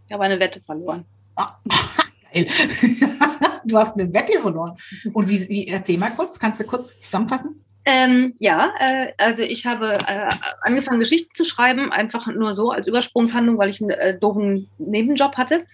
Ich 0.06 0.12
habe 0.12 0.25
eine 0.25 0.40
Wette 0.40 0.61
verloren. 0.61 1.04
Ah, 1.37 1.56
geil. 2.33 2.47
Du 3.64 3.76
hast 3.76 3.99
eine 3.99 4.12
Wette 4.12 4.38
verloren. 4.40 4.76
Und 5.12 5.28
wie, 5.28 5.49
wie, 5.49 5.68
erzähl 5.68 5.99
mal 5.99 6.11
kurz, 6.11 6.38
kannst 6.38 6.61
du 6.61 6.64
kurz 6.64 6.99
zusammenfassen? 7.00 7.64
Ähm, 7.87 8.35
ja, 8.38 8.73
äh, 8.78 9.12
also 9.18 9.42
ich 9.42 9.66
habe 9.66 9.99
äh, 10.06 10.30
angefangen, 10.62 11.00
Geschichten 11.00 11.35
zu 11.35 11.44
schreiben, 11.44 11.92
einfach 11.92 12.26
nur 12.28 12.54
so 12.54 12.71
als 12.71 12.87
Übersprungshandlung, 12.87 13.59
weil 13.59 13.68
ich 13.68 13.83
einen 13.83 13.90
äh, 13.90 14.18
doofen 14.18 14.68
Nebenjob 14.78 15.37
hatte. 15.37 15.66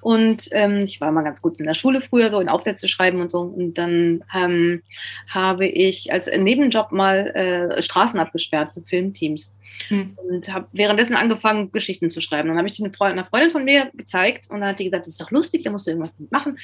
Und 0.00 0.48
ähm, 0.52 0.84
ich 0.84 1.02
war 1.02 1.12
mal 1.12 1.22
ganz 1.22 1.42
gut 1.42 1.58
in 1.58 1.66
der 1.66 1.74
Schule 1.74 2.00
früher, 2.00 2.30
so 2.30 2.40
in 2.40 2.48
Aufsätze 2.48 2.88
schreiben 2.88 3.20
und 3.20 3.30
so. 3.30 3.40
Und 3.40 3.74
dann 3.74 4.24
ähm, 4.34 4.82
habe 5.28 5.66
ich 5.66 6.10
als 6.10 6.26
Nebenjob 6.34 6.92
mal 6.92 7.26
äh, 7.26 7.82
Straßen 7.82 8.18
abgesperrt 8.18 8.72
für 8.72 8.82
Filmteams. 8.82 9.54
Mhm. 9.90 10.16
Und 10.16 10.50
habe 10.50 10.66
währenddessen 10.72 11.14
angefangen, 11.14 11.72
Geschichten 11.72 12.08
zu 12.08 12.22
schreiben. 12.22 12.48
Dann 12.48 12.56
habe 12.56 12.68
ich 12.68 12.78
Freundin, 12.96 13.18
einer 13.18 13.26
Freundin 13.26 13.50
von 13.50 13.64
mir 13.64 13.90
gezeigt 13.94 14.50
und 14.50 14.60
dann 14.60 14.70
hat 14.70 14.78
die 14.78 14.84
gesagt, 14.84 15.04
das 15.04 15.12
ist 15.12 15.20
doch 15.20 15.30
lustig, 15.30 15.64
da 15.64 15.70
musst 15.70 15.86
du 15.86 15.90
irgendwas 15.90 16.14
machen. 16.30 16.58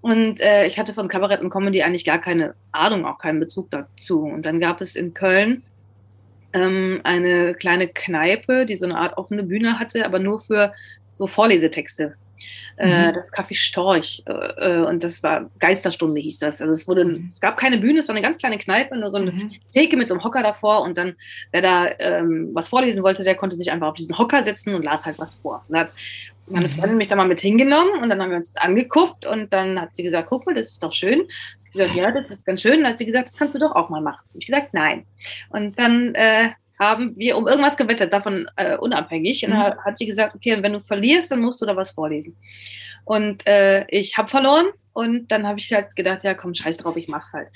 Und 0.00 0.40
äh, 0.40 0.66
ich 0.66 0.78
hatte 0.78 0.94
von 0.94 1.08
Kabarett 1.08 1.40
und 1.40 1.50
Comedy 1.50 1.82
eigentlich 1.82 2.04
gar 2.04 2.18
keine 2.18 2.54
Ahnung, 2.72 3.04
auch 3.04 3.18
keinen 3.18 3.40
Bezug 3.40 3.70
dazu. 3.70 4.22
Und 4.22 4.46
dann 4.46 4.60
gab 4.60 4.80
es 4.80 4.96
in 4.96 5.12
Köln 5.12 5.62
ähm, 6.52 7.00
eine 7.04 7.54
kleine 7.54 7.88
Kneipe, 7.88 8.66
die 8.66 8.76
so 8.76 8.86
eine 8.86 8.96
Art 8.96 9.18
offene 9.18 9.42
Bühne 9.42 9.78
hatte, 9.78 10.06
aber 10.06 10.18
nur 10.18 10.40
für 10.40 10.72
so 11.14 11.26
Vorlesetexte. 11.26 12.14
Äh, 12.78 13.08
mhm. 13.08 13.14
das 13.14 13.30
Café 13.30 13.54
Storch 13.54 14.22
äh, 14.26 14.32
äh, 14.32 14.86
und 14.86 15.04
das 15.04 15.22
war 15.22 15.50
Geisterstunde 15.58 16.18
hieß 16.18 16.38
das. 16.38 16.62
Also 16.62 16.72
es 16.72 16.88
wurde, 16.88 17.04
mhm. 17.04 17.28
es 17.30 17.38
gab 17.38 17.58
keine 17.58 17.76
Bühne, 17.76 18.00
es 18.00 18.08
war 18.08 18.14
eine 18.14 18.22
ganz 18.22 18.38
kleine 18.38 18.56
Kneipe, 18.56 18.96
nur 18.96 19.10
so 19.10 19.18
eine 19.18 19.32
mhm. 19.32 19.52
Theke 19.74 19.98
mit 19.98 20.08
so 20.08 20.14
einem 20.14 20.24
Hocker 20.24 20.42
davor 20.42 20.80
und 20.80 20.96
dann, 20.96 21.16
wer 21.50 21.60
da 21.60 21.88
ähm, 21.98 22.50
was 22.54 22.70
vorlesen 22.70 23.02
wollte, 23.02 23.22
der 23.22 23.34
konnte 23.34 23.56
sich 23.56 23.70
einfach 23.70 23.88
auf 23.88 23.96
diesen 23.96 24.16
Hocker 24.16 24.42
setzen 24.44 24.74
und 24.74 24.82
las 24.82 25.04
halt 25.04 25.18
was 25.18 25.34
vor. 25.34 25.62
Und 25.68 25.76
hat 25.76 25.92
meine 26.50 26.68
mhm. 26.68 26.72
Freundin 26.72 26.96
mich 26.96 27.08
da 27.08 27.16
mal 27.16 27.28
mit 27.28 27.40
hingenommen 27.40 28.02
und 28.02 28.08
dann 28.08 28.20
haben 28.20 28.30
wir 28.30 28.36
uns 28.36 28.52
das 28.52 28.62
angeguckt 28.62 29.24
und 29.26 29.52
dann 29.52 29.80
hat 29.80 29.94
sie 29.96 30.02
gesagt, 30.02 30.28
guck 30.28 30.46
mal, 30.46 30.54
das 30.54 30.68
ist 30.68 30.82
doch 30.82 30.92
schön. 30.92 31.22
Ich 31.64 31.72
gesagt, 31.72 31.94
ja, 31.94 32.10
das 32.10 32.30
ist 32.30 32.44
ganz 32.44 32.62
schön. 32.62 32.78
Und 32.78 32.82
dann 32.82 32.92
hat 32.92 32.98
sie 32.98 33.06
gesagt, 33.06 33.28
das 33.28 33.36
kannst 33.36 33.54
du 33.54 33.58
doch 33.58 33.74
auch 33.74 33.88
mal 33.88 34.00
machen. 34.00 34.24
Ich 34.34 34.46
gesagt, 34.46 34.74
nein. 34.74 35.06
Und 35.50 35.78
dann 35.78 36.14
äh, 36.14 36.50
haben 36.78 37.16
wir 37.16 37.36
um 37.36 37.46
irgendwas 37.46 37.76
gewettet, 37.76 38.12
davon 38.12 38.50
äh, 38.56 38.76
unabhängig. 38.76 39.44
Und 39.44 39.52
dann 39.52 39.74
mhm. 39.74 39.84
hat 39.84 39.98
sie 39.98 40.06
gesagt, 40.06 40.34
okay, 40.34 40.60
wenn 40.62 40.72
du 40.72 40.80
verlierst, 40.80 41.30
dann 41.30 41.40
musst 41.40 41.60
du 41.62 41.66
da 41.66 41.76
was 41.76 41.92
vorlesen. 41.92 42.36
Und 43.04 43.46
äh, 43.46 43.86
ich 43.88 44.16
habe 44.18 44.28
verloren 44.28 44.66
und 44.92 45.30
dann 45.30 45.46
habe 45.46 45.58
ich 45.58 45.72
halt 45.72 45.94
gedacht, 45.96 46.24
ja 46.24 46.34
komm, 46.34 46.54
scheiß 46.54 46.78
drauf, 46.78 46.96
ich 46.96 47.08
mach's 47.08 47.32
halt. 47.32 47.48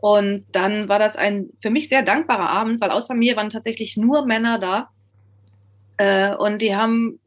Und 0.00 0.46
dann 0.52 0.88
war 0.88 0.98
das 0.98 1.16
ein 1.16 1.50
für 1.60 1.70
mich 1.70 1.88
sehr 1.88 2.02
dankbarer 2.02 2.48
Abend, 2.50 2.80
weil 2.80 2.90
außer 2.90 3.14
mir 3.14 3.36
waren 3.36 3.50
tatsächlich 3.50 3.96
nur 3.96 4.26
Männer 4.26 4.58
da. 4.58 4.90
Äh, 5.96 6.34
und 6.36 6.62
die 6.62 6.76
haben 6.76 7.18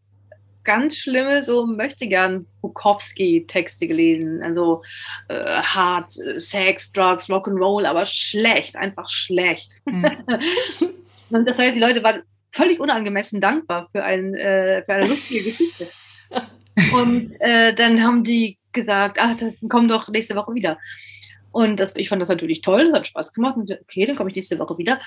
ganz 0.64 0.98
schlimme, 0.98 1.44
so 1.44 1.66
möchte 1.66 2.08
gern 2.08 2.46
Bukowski-Texte 2.62 3.88
gelesen. 3.88 4.42
Also 4.44 4.84
äh, 5.28 5.62
hart, 5.62 6.12
Sex, 6.12 6.92
Drugs, 6.92 7.30
Rock'n'Roll, 7.30 7.86
aber 7.86 8.06
schlecht, 8.06 8.76
einfach 8.76 9.10
schlecht. 9.10 9.72
Mhm. 9.86 10.06
Und 11.30 11.48
das 11.48 11.58
heißt, 11.58 11.76
die 11.76 11.82
Leute 11.82 12.04
waren 12.04 12.24
völlig 12.52 12.80
unangemessen 12.80 13.40
dankbar 13.42 13.90
für, 13.92 14.04
ein, 14.04 14.36
äh, 14.36 14.84
für 14.84 14.94
eine 14.94 15.08
lustige 15.08 15.44
Geschichte. 15.44 15.88
Und 16.94 17.36
äh, 17.40 17.74
dann 17.74 18.04
haben 18.04 18.24
die 18.24 18.58
gesagt, 18.72 19.18
ach, 19.20 19.36
dann 19.38 19.56
komm 19.70 19.88
doch 19.88 20.08
nächste 20.10 20.36
Woche 20.36 20.54
wieder. 20.54 20.78
Und 21.52 21.80
das, 21.80 21.96
ich 21.98 22.08
fand 22.08 22.22
das 22.22 22.30
natürlich 22.30 22.62
toll, 22.62 22.86
das 22.86 22.94
hat 22.94 23.08
Spaß 23.08 23.34
gemacht. 23.34 23.58
Und 23.58 23.72
okay, 23.72 24.06
dann 24.06 24.16
komme 24.16 24.30
ich 24.30 24.36
nächste 24.36 24.60
Woche 24.60 24.78
wieder. 24.78 25.02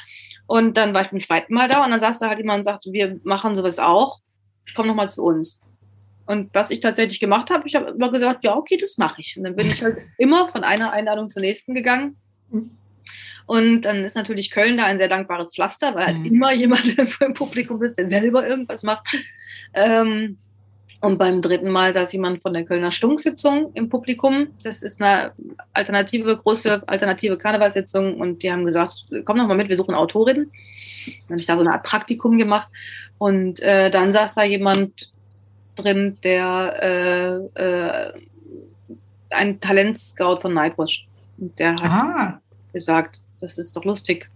Und 0.46 0.76
dann 0.76 0.92
war 0.92 1.02
ich 1.02 1.10
beim 1.10 1.20
zweiten 1.20 1.54
Mal 1.54 1.68
da 1.68 1.84
und 1.84 1.90
dann 1.90 2.00
saß 2.00 2.18
da 2.18 2.28
halt 2.28 2.38
jemand 2.38 2.58
und 2.58 2.64
sagte, 2.64 2.92
wir 2.92 3.18
machen 3.24 3.54
sowas 3.54 3.78
auch 3.78 4.20
komm 4.74 4.86
noch 4.86 4.94
mal 4.94 5.08
zu 5.08 5.22
uns. 5.22 5.60
Und 6.26 6.54
was 6.54 6.70
ich 6.70 6.80
tatsächlich 6.80 7.20
gemacht 7.20 7.50
habe, 7.50 7.66
ich 7.66 7.74
habe 7.74 7.90
immer 7.90 8.10
gesagt, 8.10 8.44
ja, 8.44 8.56
okay, 8.56 8.78
das 8.78 8.96
mache 8.96 9.20
ich. 9.20 9.36
Und 9.36 9.44
dann 9.44 9.56
bin 9.56 9.66
ich 9.66 9.82
halt 9.82 9.98
immer 10.18 10.48
von 10.48 10.64
einer 10.64 10.92
Einladung 10.92 11.28
zur 11.28 11.42
nächsten 11.42 11.74
gegangen. 11.74 12.16
Und 13.46 13.82
dann 13.82 14.04
ist 14.04 14.16
natürlich 14.16 14.50
Köln 14.50 14.78
da 14.78 14.86
ein 14.86 14.98
sehr 14.98 15.08
dankbares 15.08 15.54
Pflaster, 15.54 15.94
weil 15.94 16.06
halt 16.06 16.18
mhm. 16.18 16.26
immer 16.26 16.52
jemand 16.52 16.98
im 17.20 17.34
Publikum 17.34 17.78
sitzt, 17.78 17.98
der 17.98 18.06
selber 18.06 18.46
irgendwas 18.46 18.82
macht. 18.82 19.06
Ähm, 19.74 20.38
und 21.04 21.18
beim 21.18 21.42
dritten 21.42 21.68
Mal 21.68 21.92
saß 21.92 22.14
jemand 22.14 22.40
von 22.40 22.54
der 22.54 22.64
Kölner 22.64 22.90
Stunksitzung 22.90 23.72
im 23.74 23.90
Publikum. 23.90 24.46
Das 24.62 24.82
ist 24.82 25.02
eine 25.02 25.32
alternative, 25.74 26.34
große 26.34 26.82
alternative 26.88 27.36
Karnevalssitzung. 27.36 28.18
Und 28.18 28.42
die 28.42 28.50
haben 28.50 28.64
gesagt, 28.64 29.04
komm 29.26 29.36
noch 29.36 29.46
mal 29.46 29.56
mit, 29.56 29.68
wir 29.68 29.76
suchen 29.76 29.94
Autorinnen. 29.94 30.50
Dann 31.06 31.30
habe 31.30 31.40
ich 31.40 31.46
da 31.46 31.54
so 31.54 31.60
eine 31.60 31.72
Art 31.72 31.84
Praktikum 31.84 32.38
gemacht. 32.38 32.68
Und 33.18 33.60
äh, 33.60 33.90
dann 33.90 34.12
saß 34.12 34.34
da 34.34 34.44
jemand 34.44 35.10
drin, 35.76 36.18
der 36.22 37.50
äh, 37.56 37.62
äh, 37.62 38.12
ein 39.30 39.60
Talentscout 39.60 40.40
von 40.40 40.54
Nightwatch. 40.54 41.06
Und 41.38 41.58
der 41.58 41.72
hat 41.72 41.84
ah. 41.84 42.40
gesagt, 42.72 43.18
das 43.40 43.58
ist 43.58 43.76
doch 43.76 43.84
lustig. 43.84 44.28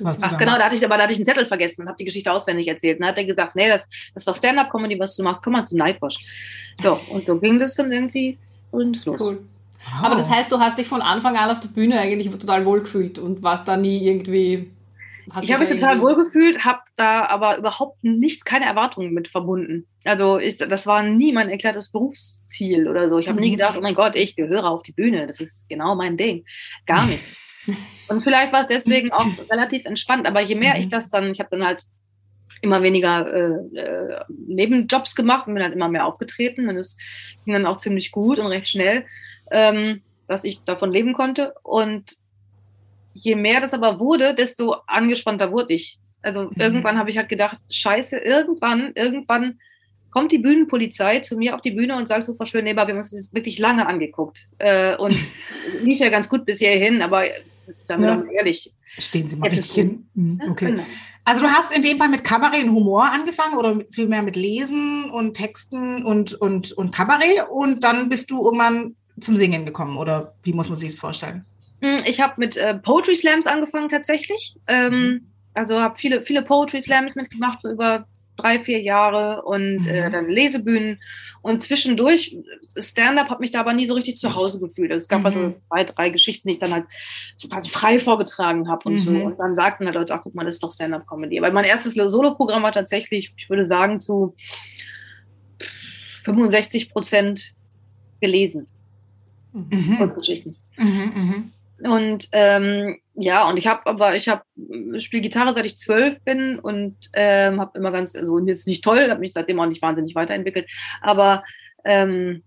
Was 0.00 0.22
Ach, 0.22 0.36
genau, 0.36 0.56
da 0.58 0.64
hatte 0.64 0.76
ich 0.76 0.84
aber 0.84 0.98
da 0.98 1.04
hatte 1.04 1.14
ich 1.14 1.18
einen 1.18 1.24
Zettel 1.24 1.46
vergessen 1.46 1.82
und 1.82 1.88
habe 1.88 1.96
die 1.96 2.04
Geschichte 2.04 2.30
auswendig 2.30 2.68
erzählt. 2.68 2.98
Und 2.98 3.02
dann 3.02 3.10
hat 3.10 3.18
er 3.18 3.24
gesagt, 3.24 3.56
nee, 3.56 3.68
das, 3.68 3.88
das 4.14 4.22
ist 4.22 4.28
doch 4.28 4.34
Stand-up-Comedy, 4.34 4.98
was 4.98 5.16
du 5.16 5.22
machst, 5.22 5.42
komm 5.42 5.54
mal 5.54 5.64
zu 5.64 5.76
Nightwatch. 5.76 6.18
So, 6.82 7.00
und 7.08 7.26
so 7.26 7.38
ging 7.38 7.58
das 7.58 7.74
dann 7.74 7.90
irgendwie 7.90 8.36
und 8.70 9.04
los. 9.06 9.20
Cool. 9.20 9.38
Wow. 9.84 10.04
Aber 10.04 10.16
das 10.16 10.28
heißt, 10.28 10.52
du 10.52 10.58
hast 10.58 10.76
dich 10.76 10.86
von 10.86 11.00
Anfang 11.00 11.36
an 11.36 11.50
auf 11.50 11.60
der 11.60 11.68
Bühne 11.68 11.98
eigentlich 11.98 12.30
total 12.30 12.66
wohlgefühlt 12.66 13.18
und 13.18 13.42
warst 13.42 13.66
da 13.66 13.76
nie 13.76 14.06
irgendwie 14.06 14.70
Hast 15.30 15.44
ich 15.44 15.52
habe 15.52 15.64
mich 15.64 15.74
total 15.74 16.00
wohl 16.00 16.16
gefühlt, 16.16 16.64
habe 16.64 16.80
da 16.96 17.26
aber 17.26 17.58
überhaupt 17.58 18.02
nichts, 18.02 18.44
keine 18.44 18.66
Erwartungen 18.66 19.12
mit 19.12 19.28
verbunden. 19.28 19.86
Also 20.04 20.38
ich, 20.38 20.56
das 20.56 20.86
war 20.86 21.02
nie 21.02 21.32
mein 21.32 21.50
erklärtes 21.50 21.90
Berufsziel 21.90 22.88
oder 22.88 23.08
so. 23.08 23.18
Ich 23.18 23.28
habe 23.28 23.38
mhm. 23.38 23.44
nie 23.44 23.50
gedacht, 23.52 23.76
oh 23.76 23.80
mein 23.80 23.94
Gott, 23.94 24.16
ich 24.16 24.36
gehöre 24.36 24.64
auf 24.64 24.82
die 24.82 24.92
Bühne. 24.92 25.26
Das 25.26 25.40
ist 25.40 25.68
genau 25.68 25.94
mein 25.94 26.16
Ding. 26.16 26.44
Gar 26.86 27.06
nicht. 27.06 27.24
Und 28.08 28.22
vielleicht 28.22 28.52
war 28.52 28.62
es 28.62 28.68
deswegen 28.68 29.12
auch 29.12 29.26
relativ 29.50 29.84
entspannt. 29.84 30.26
Aber 30.26 30.40
je 30.40 30.54
mehr 30.54 30.74
mhm. 30.74 30.80
ich 30.80 30.88
das 30.88 31.10
dann, 31.10 31.30
ich 31.30 31.40
habe 31.40 31.50
dann 31.50 31.66
halt 31.66 31.82
immer 32.60 32.82
weniger 32.82 33.32
äh, 33.32 33.78
äh, 33.78 34.20
Nebenjobs 34.28 35.14
gemacht 35.14 35.46
und 35.46 35.54
bin 35.54 35.62
halt 35.62 35.74
immer 35.74 35.88
mehr 35.88 36.06
aufgetreten. 36.06 36.68
Und 36.68 36.76
es 36.76 36.96
ging 37.44 37.54
dann 37.54 37.66
auch 37.66 37.78
ziemlich 37.78 38.10
gut 38.10 38.38
und 38.38 38.46
recht 38.46 38.68
schnell, 38.68 39.04
ähm, 39.50 40.02
dass 40.26 40.44
ich 40.44 40.62
davon 40.64 40.90
leben 40.90 41.12
konnte. 41.12 41.54
Und 41.62 42.16
je 43.20 43.34
mehr 43.34 43.60
das 43.60 43.74
aber 43.74 43.98
wurde, 44.00 44.34
desto 44.34 44.76
angespannter 44.86 45.52
wurde 45.52 45.74
ich. 45.74 45.98
Also 46.22 46.44
mhm. 46.44 46.52
irgendwann 46.56 46.98
habe 46.98 47.10
ich 47.10 47.16
halt 47.16 47.28
gedacht, 47.28 47.60
scheiße, 47.70 48.18
irgendwann, 48.18 48.92
irgendwann 48.94 49.58
kommt 50.10 50.32
die 50.32 50.38
Bühnenpolizei 50.38 51.20
zu 51.20 51.36
mir 51.36 51.54
auf 51.54 51.60
die 51.60 51.70
Bühne 51.70 51.96
und 51.96 52.08
sagt 52.08 52.24
so, 52.24 52.34
Frau 52.34 52.44
Schönleber, 52.44 52.86
wir 52.86 52.94
haben 52.94 52.98
uns 52.98 53.10
das 53.10 53.32
wirklich 53.34 53.58
lange 53.58 53.86
angeguckt. 53.86 54.46
Äh, 54.58 54.96
und 54.96 55.14
lief 55.84 56.00
ja 56.00 56.08
ganz 56.08 56.28
gut 56.28 56.44
bis 56.44 56.58
hierhin, 56.58 57.02
aber 57.02 57.24
dann 57.86 58.02
ja. 58.02 58.22
ehrlich. 58.34 58.72
Stehen 58.98 59.28
Sie 59.28 59.36
mal 59.36 59.50
richtig 59.50 59.72
hin. 59.72 60.08
Mhm, 60.14 60.40
okay. 60.50 60.66
Genau. 60.66 60.84
Also 61.24 61.42
du 61.42 61.50
hast 61.50 61.76
in 61.76 61.82
dem 61.82 61.98
Fall 61.98 62.08
mit 62.08 62.24
Kabarett 62.24 62.64
und 62.64 62.72
Humor 62.72 63.04
angefangen 63.04 63.58
oder 63.58 63.78
vielmehr 63.90 64.22
mit 64.22 64.34
Lesen 64.34 65.10
und 65.10 65.34
Texten 65.34 66.04
und, 66.04 66.32
und, 66.32 66.72
und 66.72 66.94
Kabarett 66.94 67.50
und 67.50 67.84
dann 67.84 68.08
bist 68.08 68.30
du 68.30 68.42
irgendwann 68.42 68.96
zum 69.20 69.36
Singen 69.36 69.66
gekommen 69.66 69.98
oder 69.98 70.34
wie 70.42 70.54
muss 70.54 70.70
man 70.70 70.78
sich 70.78 70.90
das 70.90 71.00
vorstellen? 71.00 71.44
Hm, 71.80 71.98
ich 72.04 72.20
habe 72.20 72.34
mit 72.36 72.56
äh, 72.56 72.74
Poetry 72.74 73.16
Slams 73.16 73.46
angefangen 73.46 73.88
tatsächlich. 73.88 74.56
Ähm, 74.66 74.92
mhm. 74.92 75.26
also 75.54 75.80
habe 75.80 75.98
viele, 75.98 76.22
viele 76.22 76.42
Poetry 76.42 76.80
Slams 76.80 77.14
mitgemacht, 77.14 77.60
so 77.60 77.70
über 77.70 78.06
drei, 78.36 78.60
vier 78.60 78.80
Jahre 78.80 79.42
und 79.42 79.86
äh, 79.86 80.00
mhm. 80.00 80.06
äh, 80.06 80.10
dann 80.10 80.28
Lesebühnen. 80.28 81.00
Und 81.42 81.62
zwischendurch, 81.62 82.36
Stand-up 82.76 83.30
hat 83.30 83.40
mich 83.40 83.52
da 83.52 83.60
aber 83.60 83.72
nie 83.72 83.86
so 83.86 83.94
richtig 83.94 84.16
zu 84.16 84.34
Hause 84.34 84.58
gefühlt. 84.60 84.90
Also 84.90 85.04
es 85.04 85.08
gab 85.08 85.20
mhm. 85.20 85.26
also 85.26 85.54
zwei, 85.68 85.84
drei 85.84 86.10
Geschichten, 86.10 86.48
die 86.48 86.54
ich 86.54 86.60
dann 86.60 86.72
halt 86.72 86.86
quasi 87.48 87.68
frei 87.68 88.00
vorgetragen 88.00 88.68
habe 88.68 88.88
und 88.88 88.94
mhm. 88.94 88.98
so. 88.98 89.10
Und 89.12 89.38
dann 89.38 89.54
sagten 89.54 89.86
halt 89.86 89.94
Leute, 89.94 90.14
ach 90.14 90.20
guck 90.22 90.34
mal, 90.34 90.44
das 90.44 90.56
ist 90.56 90.62
doch 90.62 90.72
Stand-up-Comedy. 90.72 91.38
Aber 91.38 91.50
mein 91.52 91.64
erstes 91.64 91.94
Solo-Programm 91.94 92.62
war 92.62 92.72
tatsächlich, 92.72 93.32
ich 93.36 93.48
würde 93.48 93.64
sagen, 93.64 94.00
zu 94.00 94.34
65 96.24 96.90
Prozent 96.90 97.52
gelesen. 98.20 98.66
Mhm. 99.52 99.96
Kurzgeschichten. 99.98 100.56
Mhm, 100.76 101.12
mhm. 101.14 101.52
Und 101.82 102.28
ähm, 102.32 102.98
ja, 103.14 103.48
und 103.48 103.56
ich 103.56 103.66
habe 103.66 103.86
aber, 103.86 104.16
ich 104.16 104.28
habe 104.28 104.42
spiele 104.98 105.22
Gitarre 105.22 105.54
seit 105.54 105.66
ich 105.66 105.78
zwölf 105.78 106.20
bin 106.22 106.58
und 106.58 106.96
ähm, 107.12 107.60
habe 107.60 107.78
immer 107.78 107.92
ganz, 107.92 108.16
also 108.16 108.38
jetzt 108.40 108.66
nicht 108.66 108.82
toll, 108.82 109.10
habe 109.10 109.20
mich 109.20 109.32
seitdem 109.32 109.60
auch 109.60 109.66
nicht 109.66 109.82
wahnsinnig 109.82 110.14
weiterentwickelt, 110.14 110.66
aber 111.00 111.44
ähm, 111.84 112.42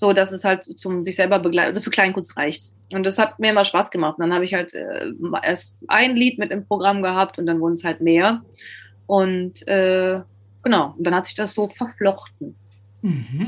so, 0.00 0.14
dass 0.14 0.32
es 0.32 0.44
halt 0.44 0.64
zum 0.64 1.04
sich 1.04 1.16
selber 1.16 1.38
begleiten, 1.38 1.68
also 1.68 1.82
für 1.82 1.90
Kleinkunst 1.90 2.36
reicht. 2.38 2.72
Und 2.90 3.04
das 3.04 3.18
hat 3.18 3.38
mir 3.38 3.50
immer 3.50 3.66
Spaß 3.66 3.90
gemacht. 3.90 4.18
Und 4.18 4.24
dann 4.24 4.34
habe 4.34 4.46
ich 4.46 4.54
halt 4.54 4.72
äh, 4.72 5.12
erst 5.42 5.76
ein 5.88 6.16
Lied 6.16 6.38
mit 6.38 6.50
im 6.50 6.64
Programm 6.64 7.02
gehabt 7.02 7.38
und 7.38 7.44
dann 7.44 7.60
wurden 7.60 7.74
es 7.74 7.84
halt 7.84 8.00
mehr. 8.00 8.40
Und 9.06 9.66
äh, 9.68 10.20
genau, 10.62 10.94
und 10.96 11.04
dann 11.04 11.14
hat 11.14 11.26
sich 11.26 11.34
das 11.34 11.52
so 11.52 11.68
verflochten. 11.68 12.56
Mhm. 13.02 13.46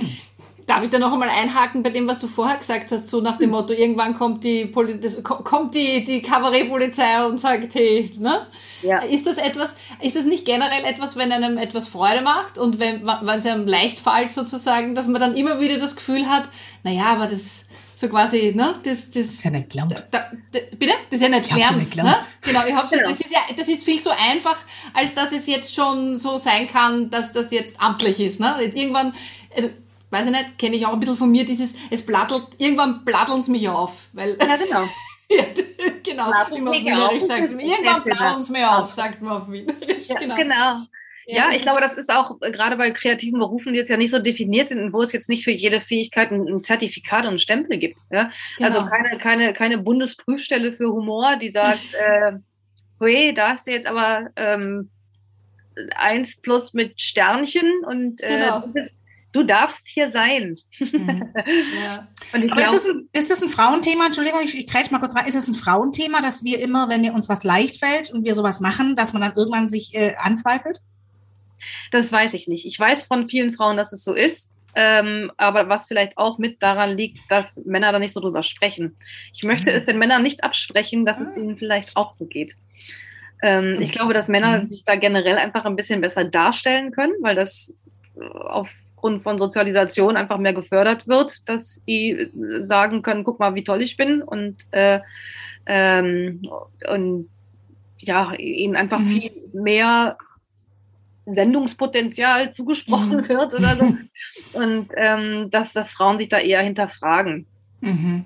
Darf 0.73 0.83
ich 0.83 0.89
da 0.89 0.99
noch 0.99 1.13
einmal 1.13 1.29
einhaken 1.29 1.83
bei 1.83 1.91
dem, 1.91 2.09
was 2.09 2.19
du 2.19 2.27
vorher 2.27 2.57
gesagt 2.57 2.91
hast, 2.93 3.11
so 3.11 3.21
nach 3.21 3.37
dem 3.37 3.51
hm. 3.51 3.51
Motto, 3.51 3.75
irgendwann 3.75 4.15
kommt 4.15 4.43
die, 4.43 4.65
Poli 4.65 4.99
das, 4.99 5.23
kommt 5.23 5.75
die, 5.75 6.03
die 6.03 6.23
Kabarettpolizei 6.23 7.27
und 7.27 7.39
sagt, 7.39 7.75
hey, 7.75 8.11
ne? 8.19 8.47
Ja. 8.81 9.01
Ist 9.01 9.27
das 9.27 9.37
etwas, 9.37 9.77
ist 10.01 10.17
das 10.17 10.25
nicht 10.25 10.47
generell 10.47 10.87
etwas, 10.87 11.15
wenn 11.17 11.31
einem 11.31 11.59
etwas 11.59 11.89
Freude 11.89 12.23
macht 12.23 12.57
und 12.57 12.79
wenn, 12.79 13.05
wenn 13.05 13.39
es 13.39 13.45
einem 13.45 13.67
leicht 13.67 14.01
fällt 14.01 14.33
sozusagen, 14.33 14.95
dass 14.95 15.07
man 15.07 15.21
dann 15.21 15.37
immer 15.37 15.61
wieder 15.61 15.77
das 15.77 15.95
Gefühl 15.95 16.27
hat, 16.27 16.45
naja, 16.85 17.05
aber 17.05 17.27
das, 17.27 17.67
so 17.95 18.09
quasi, 18.09 18.55
ne, 18.57 18.75
das, 18.83 19.11
das, 19.11 19.11
das 19.11 19.27
ist 19.27 19.45
ja 19.45 19.51
nicht 19.51 19.69
gelernt. 19.69 20.07
Da, 20.11 20.31
da, 20.53 20.59
bitte? 20.79 20.95
Das 21.11 21.21
ist 21.21 21.23
ja 21.23 21.29
nicht 21.29 21.51
gelernt. 21.51 21.71
Ja 21.71 21.77
nicht 21.77 21.91
gelernt. 21.91 22.17
Ne? 22.17 22.27
Genau, 22.41 22.61
ich 22.67 22.75
hab 22.75 22.89
so, 22.89 22.97
genau. 22.97 23.11
das 23.11 23.21
ist 23.21 23.31
ja, 23.31 23.41
das 23.55 23.69
ist 23.69 23.85
viel 23.85 24.01
zu 24.01 24.11
einfach, 24.11 24.57
als 24.95 25.13
dass 25.13 25.33
es 25.33 25.47
jetzt 25.47 25.75
schon 25.75 26.17
so 26.17 26.39
sein 26.39 26.67
kann, 26.67 27.11
dass 27.11 27.35
das 27.35 27.53
jetzt 27.53 27.79
amtlich 27.79 28.19
ist, 28.21 28.41
ne? 28.41 28.57
Irgendwann, 28.63 29.13
also 29.55 29.69
weiß 30.13 30.27
ich 30.27 30.33
nicht, 30.33 30.59
kenne 30.59 30.77
ich 30.77 30.87
auch 30.87 30.93
ein 30.93 31.01
bisschen 31.01 31.17
von 31.17 31.31
mir, 31.31 31.45
dieses, 31.45 31.75
es 31.91 32.05
plattelt, 32.05 32.45
irgendwann 32.59 33.05
platteln 33.05 33.41
es 33.41 33.49
mich 33.49 33.69
auf. 33.69 34.09
Weil, 34.13 34.37
ja, 34.39 34.57
genau. 34.57 34.83
ja, 35.29 35.45
genau, 36.03 36.31
wie 36.51 36.61
man 36.61 36.75
auf 36.75 36.85
Wienerisch 36.85 37.23
sagt. 37.23 37.51
Irgendwann 37.51 38.05
platteln 38.05 38.43
es 38.43 38.51
mir 38.51 38.71
auf, 38.71 38.93
sagt 38.93 39.23
man 39.23 39.43
auf 39.43 39.51
Wienerisch. 39.51 40.09
Ja, 40.09 40.19
genau. 40.19 40.37
genau. 40.37 40.77
Ja, 41.27 41.51
ich 41.53 41.63
glaube, 41.63 41.81
das 41.81 41.99
ist 41.99 42.11
auch 42.11 42.37
äh, 42.41 42.51
gerade 42.51 42.77
bei 42.77 42.91
kreativen 42.91 43.39
Berufen, 43.39 43.73
die 43.73 43.79
jetzt 43.79 43.89
ja 43.89 43.97
nicht 43.97 44.11
so 44.11 44.19
definiert 44.19 44.69
sind 44.69 44.81
und 44.81 44.93
wo 44.93 45.03
es 45.03 45.13
jetzt 45.13 45.29
nicht 45.29 45.45
für 45.45 45.53
jede 45.53 45.81
Fähigkeit 45.81 46.31
ein, 46.31 46.49
ein 46.49 46.63
Zertifikat 46.63 47.23
und 47.23 47.31
einen 47.31 47.39
Stempel 47.39 47.79
gibt. 47.79 47.99
Ja? 48.11 48.31
Also 48.61 48.81
genau. 48.81 48.81
Also 48.81 48.91
keine, 48.91 49.19
keine, 49.19 49.53
keine 49.53 49.79
Bundesprüfstelle 49.79 50.73
für 50.73 50.93
Humor, 50.93 51.37
die 51.37 51.53
sagt, 51.53 51.95
äh, 51.95 52.33
hey, 53.01 53.33
da 53.33 53.51
hast 53.51 53.67
du 53.67 53.71
jetzt 53.71 53.87
aber 53.87 54.31
ähm, 54.37 54.91
eins 55.95 56.41
plus 56.41 56.75
mit 56.75 57.01
Sternchen 57.01 57.71
und 57.87 58.21
äh, 58.21 58.39
genau. 58.39 58.61
du, 58.61 58.73
bist, 58.73 59.02
du, 59.33 59.43
darfst 59.43 59.89
hier 59.89 60.11
sein. 60.11 60.57
Mhm. 60.79 61.33
Ja. 61.83 62.09
Aber 62.33 62.47
glaub, 62.47 62.59
ist, 62.59 62.75
es 62.75 62.89
ein, 62.89 63.09
ist 63.13 63.31
es 63.31 63.43
ein 63.43 63.49
Frauenthema? 63.49 64.07
Entschuldigung, 64.07 64.41
ich, 64.45 64.57
ich 64.57 64.91
mal 64.91 64.99
kurz 64.99 65.17
rein. 65.17 65.27
Ist 65.27 65.35
es 65.35 65.49
ein 65.49 65.55
Frauenthema, 65.55 66.21
dass 66.21 66.45
wir 66.45 66.61
immer, 66.61 66.89
wenn 66.89 67.03
wir 67.03 67.15
uns 67.15 67.29
was 67.29 67.45
leicht 67.45 67.85
fällt 67.85 68.11
und 68.11 68.25
wir 68.25 68.35
sowas 68.35 68.61
machen, 68.61 68.97
dass 68.97 69.13
man 69.13 69.23
dann 69.23 69.35
irgendwann 69.37 69.69
sich 69.69 69.95
äh, 69.95 70.15
anzweifelt? 70.19 70.81
Das 71.91 72.13
weiß 72.13 72.35
ich 72.35 72.49
nicht. 72.49 72.67
Ich 72.67 72.79
weiß 72.79 73.07
von 73.07 73.29
vielen 73.29 73.53
Frauen, 73.53 73.77
dass 73.77 73.93
es 73.93 74.05
so 74.05 74.15
ist. 74.15 74.51
Ähm, 74.75 75.31
aber 75.37 75.69
was 75.69 75.87
vielleicht 75.87 76.17
auch 76.17 76.39
mit 76.39 76.63
daran 76.63 76.97
liegt, 76.97 77.19
dass 77.31 77.61
Männer 77.67 77.93
da 77.93 77.99
nicht 77.99 78.13
so 78.13 78.21
drüber 78.21 78.43
sprechen. 78.43 78.97
Ich 79.35 79.43
möchte 79.45 79.71
mhm. 79.71 79.77
es 79.77 79.87
den 79.87 79.99
Männern 79.99 80.23
nicht 80.23 80.45
absprechen, 80.45 81.05
dass 81.05 81.21
es 81.21 81.37
ah. 81.37 81.41
ihnen 81.41 81.59
vielleicht 81.59 81.97
auch 81.97 82.17
so 82.17 82.25
geht. 82.25 82.55
Ähm, 83.43 83.83
ich 83.83 83.93
glaube, 83.93 84.15
dass 84.15 84.29
Männer 84.29 84.63
mhm. 84.63 84.71
sich 84.71 84.85
da 84.85 84.95
generell 84.95 85.37
einfach 85.37 85.65
ein 85.65 85.77
bisschen 85.77 86.01
besser 86.01 86.25
darstellen 86.25 86.93
können, 86.93 87.13
weil 87.21 87.35
das 87.35 87.77
äh, 88.17 88.65
aufgrund 89.03 89.25
von 89.25 89.39
Sozialisation 89.39 90.17
einfach 90.17 90.39
mehr 90.39 90.55
gefördert 90.55 91.09
wird, 91.09 91.49
dass 91.49 91.83
die 91.85 92.31
sagen 92.61 93.03
können, 93.03 93.25
guck 93.25 93.41
mal, 93.41 93.57
wie 93.57 93.65
toll 93.65 93.83
ich 93.83 93.97
bin 93.97 94.23
und, 94.23 94.57
äh, 94.71 95.01
ähm, 95.67 96.43
und 96.89 97.29
ja, 97.99 98.33
ihnen 98.35 98.77
einfach 98.77 99.01
mhm. 99.01 99.07
viel 99.07 99.33
mehr 99.53 100.17
Sendungspotenzial 101.27 102.53
zugesprochen 102.53 103.23
mhm. 103.23 103.29
wird 103.29 103.55
oder 103.55 103.77
so. 103.77 103.97
Und 104.55 104.89
ähm, 104.97 105.51
dass, 105.51 105.73
dass 105.73 105.93
Frauen 105.93 106.19
sich 106.19 106.29
da 106.29 106.39
eher 106.39 106.63
hinterfragen. 106.63 107.47
Mhm. 107.81 108.25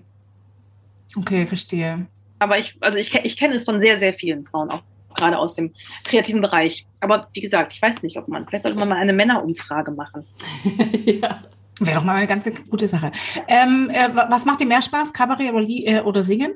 Okay, 1.14 1.46
verstehe. 1.46 2.06
Aber 2.38 2.58
ich, 2.58 2.76
also 2.80 2.98
ich, 2.98 3.14
ich 3.14 3.36
kenne 3.36 3.54
es 3.54 3.64
von 3.64 3.80
sehr, 3.80 3.98
sehr 3.98 4.14
vielen 4.14 4.46
Frauen, 4.46 4.70
auch 4.70 4.82
gerade 5.16 5.38
aus 5.38 5.54
dem 5.54 5.72
kreativen 6.04 6.40
Bereich. 6.40 6.86
Aber 7.00 7.28
wie 7.32 7.40
gesagt, 7.40 7.72
ich 7.72 7.82
weiß 7.82 8.02
nicht, 8.02 8.16
ob 8.18 8.28
man, 8.28 8.46
vielleicht 8.46 8.62
sollte 8.62 8.78
man 8.78 8.88
mal 8.88 8.98
eine 8.98 9.12
Männerumfrage 9.12 9.90
machen. 9.90 10.24
ja. 11.04 11.42
Wäre 11.78 11.96
doch 11.96 12.04
mal 12.04 12.16
eine 12.16 12.26
ganz 12.26 12.50
gute 12.70 12.88
Sache. 12.88 13.12
Ähm, 13.48 13.90
äh, 13.90 14.08
was 14.14 14.46
macht 14.46 14.60
dir 14.60 14.66
mehr 14.66 14.80
Spaß, 14.80 15.12
Kabarett 15.12 15.52
oder, 15.52 15.66
äh, 15.68 16.00
oder 16.00 16.24
Singen? 16.24 16.54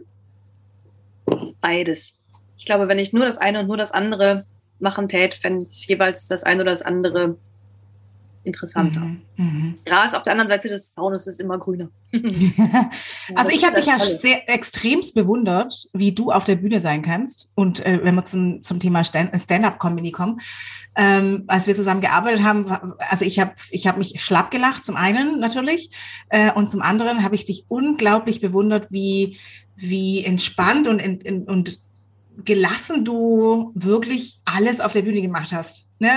Beides. 1.60 2.14
Ich 2.56 2.64
glaube, 2.64 2.88
wenn 2.88 2.98
ich 2.98 3.12
nur 3.12 3.26
das 3.26 3.36
eine 3.36 3.60
und 3.60 3.66
nur 3.66 3.76
das 3.76 3.90
andere 3.90 4.46
machen 4.78 5.08
tät, 5.08 5.34
fände 5.34 5.68
ich 5.70 5.86
jeweils 5.86 6.26
das 6.26 6.42
eine 6.42 6.62
oder 6.62 6.70
das 6.70 6.82
andere 6.82 7.36
interessanter. 8.42 9.00
Mhm, 9.00 9.22
mhm. 9.36 9.74
Gras 9.84 10.14
auf 10.14 10.22
der 10.22 10.32
anderen 10.32 10.48
Seite 10.48 10.68
des 10.68 10.92
Zaunes 10.92 11.26
ist 11.26 11.40
immer 11.40 11.58
grüner. 11.58 11.90
also 13.34 13.50
ich 13.50 13.64
habe 13.64 13.76
dich 13.76 13.86
ja 13.86 13.98
sehr 13.98 14.48
extremst 14.48 15.14
bewundert, 15.14 15.88
wie 15.92 16.12
du 16.12 16.30
auf 16.30 16.44
der 16.44 16.56
Bühne 16.56 16.80
sein 16.80 17.02
kannst. 17.02 17.52
Und 17.54 17.84
äh, 17.84 18.00
wenn 18.02 18.14
wir 18.14 18.24
zum, 18.24 18.62
zum 18.62 18.80
Thema 18.80 19.04
Stand-up-Comedy 19.04 20.10
kommen, 20.10 20.40
ähm, 20.96 21.44
als 21.48 21.66
wir 21.66 21.74
zusammen 21.74 22.00
gearbeitet 22.00 22.42
haben, 22.42 22.66
also 22.98 23.24
ich 23.24 23.38
habe 23.38 23.52
ich 23.70 23.86
hab 23.86 23.98
mich 23.98 24.20
schlapp 24.22 24.50
gelacht, 24.50 24.84
zum 24.84 24.96
einen 24.96 25.38
natürlich, 25.38 25.90
äh, 26.30 26.52
und 26.52 26.70
zum 26.70 26.82
anderen 26.82 27.22
habe 27.22 27.34
ich 27.34 27.44
dich 27.44 27.66
unglaublich 27.68 28.40
bewundert, 28.40 28.86
wie, 28.90 29.38
wie 29.76 30.24
entspannt 30.24 30.88
und, 30.88 30.98
in, 31.00 31.44
und 31.44 31.78
gelassen 32.44 33.04
du 33.04 33.72
wirklich 33.74 34.40
alles 34.44 34.80
auf 34.80 34.92
der 34.92 35.02
Bühne 35.02 35.20
gemacht 35.20 35.52
hast. 35.52 35.89
Ne? 36.00 36.08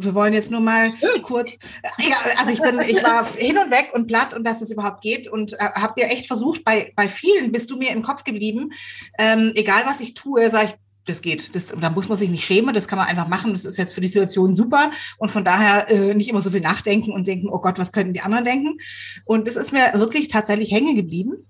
Wir 0.00 0.14
wollen 0.14 0.34
jetzt 0.34 0.50
nur 0.50 0.60
mal 0.60 0.92
kurz, 1.22 1.52
ja, 1.98 2.16
also 2.36 2.50
ich 2.50 2.60
bin, 2.60 2.80
ich 2.80 3.02
war 3.02 3.24
hin 3.34 3.56
und 3.56 3.70
weg 3.70 3.90
und 3.94 4.08
platt 4.08 4.34
und 4.34 4.44
dass 4.44 4.60
es 4.60 4.72
überhaupt 4.72 5.02
geht 5.02 5.28
und 5.28 5.52
äh, 5.52 5.70
habe 5.76 5.94
dir 5.96 6.08
echt 6.08 6.26
versucht, 6.26 6.64
bei, 6.64 6.92
bei 6.96 7.08
vielen 7.08 7.52
bist 7.52 7.70
du 7.70 7.76
mir 7.76 7.90
im 7.90 8.02
Kopf 8.02 8.24
geblieben. 8.24 8.72
Ähm, 9.18 9.52
egal 9.54 9.82
was 9.86 10.00
ich 10.00 10.14
tue, 10.14 10.50
sage 10.50 10.66
ich, 10.66 10.74
das 11.06 11.22
geht. 11.22 11.54
Das, 11.54 11.68
da 11.68 11.90
muss 11.90 12.08
man 12.08 12.18
sich 12.18 12.28
nicht 12.28 12.44
schämen, 12.44 12.74
das 12.74 12.88
kann 12.88 12.98
man 12.98 13.06
einfach 13.06 13.28
machen. 13.28 13.52
Das 13.52 13.64
ist 13.64 13.78
jetzt 13.78 13.94
für 13.94 14.00
die 14.00 14.08
Situation 14.08 14.56
super 14.56 14.90
und 15.18 15.30
von 15.30 15.44
daher 15.44 15.88
äh, 15.88 16.14
nicht 16.14 16.28
immer 16.28 16.42
so 16.42 16.50
viel 16.50 16.60
nachdenken 16.60 17.12
und 17.12 17.28
denken, 17.28 17.48
oh 17.48 17.60
Gott, 17.60 17.78
was 17.78 17.92
könnten 17.92 18.12
die 18.12 18.22
anderen 18.22 18.44
denken? 18.44 18.78
Und 19.24 19.46
das 19.46 19.54
ist 19.54 19.72
mir 19.72 19.92
wirklich 19.94 20.26
tatsächlich 20.26 20.72
hängen 20.72 20.96
geblieben. 20.96 21.46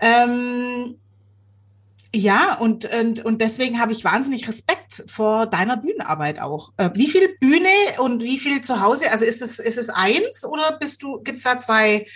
Ähm, 0.00 0.96
ja, 2.14 2.54
und, 2.54 2.86
und, 2.86 3.24
und 3.24 3.40
deswegen 3.42 3.80
habe 3.80 3.92
ich 3.92 4.02
wahnsinnig 4.02 4.48
Respekt 4.48 5.04
vor 5.06 5.46
deiner 5.46 5.76
Bühnenarbeit 5.76 6.40
auch. 6.40 6.72
Äh, 6.78 6.90
wie 6.94 7.08
viel 7.08 7.36
Bühne 7.38 7.68
und 7.98 8.22
wie 8.22 8.38
viel 8.38 8.62
zu 8.62 8.80
Hause? 8.80 9.10
Also 9.10 9.26
ist 9.26 9.42
es, 9.42 9.58
ist 9.58 9.76
es 9.76 9.90
eins 9.90 10.44
oder 10.44 10.78
bist 10.78 11.02
du, 11.02 11.18
gibt 11.18 11.36
es 11.36 11.44
da 11.44 11.58
zwei 11.58 12.06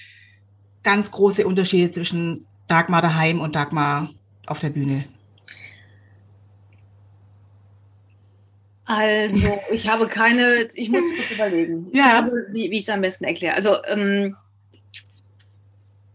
ganz 0.83 1.11
große 1.11 1.47
Unterschiede 1.47 1.91
zwischen 1.91 2.47
Dagmar 2.69 3.03
daheim 3.03 3.41
und 3.41 3.55
Dagmar 3.55 4.11
auf 4.47 4.61
der 4.61 4.71
Bühne? 4.71 5.05
Also, 8.85 9.59
ich 9.73 9.89
habe 9.89 10.07
keine, 10.07 10.69
ich 10.75 10.89
muss 10.89 11.05
kurz 11.15 11.31
überlegen, 11.31 11.89
ja. 11.95 12.13
Habe, 12.15 12.47
wie, 12.51 12.71
wie 12.71 12.79
ich 12.79 12.85
es 12.85 12.89
am 12.91 13.01
besten 13.01 13.25
erkläre. 13.25 13.55
Also, 13.55 13.77
ähm, 13.87 14.37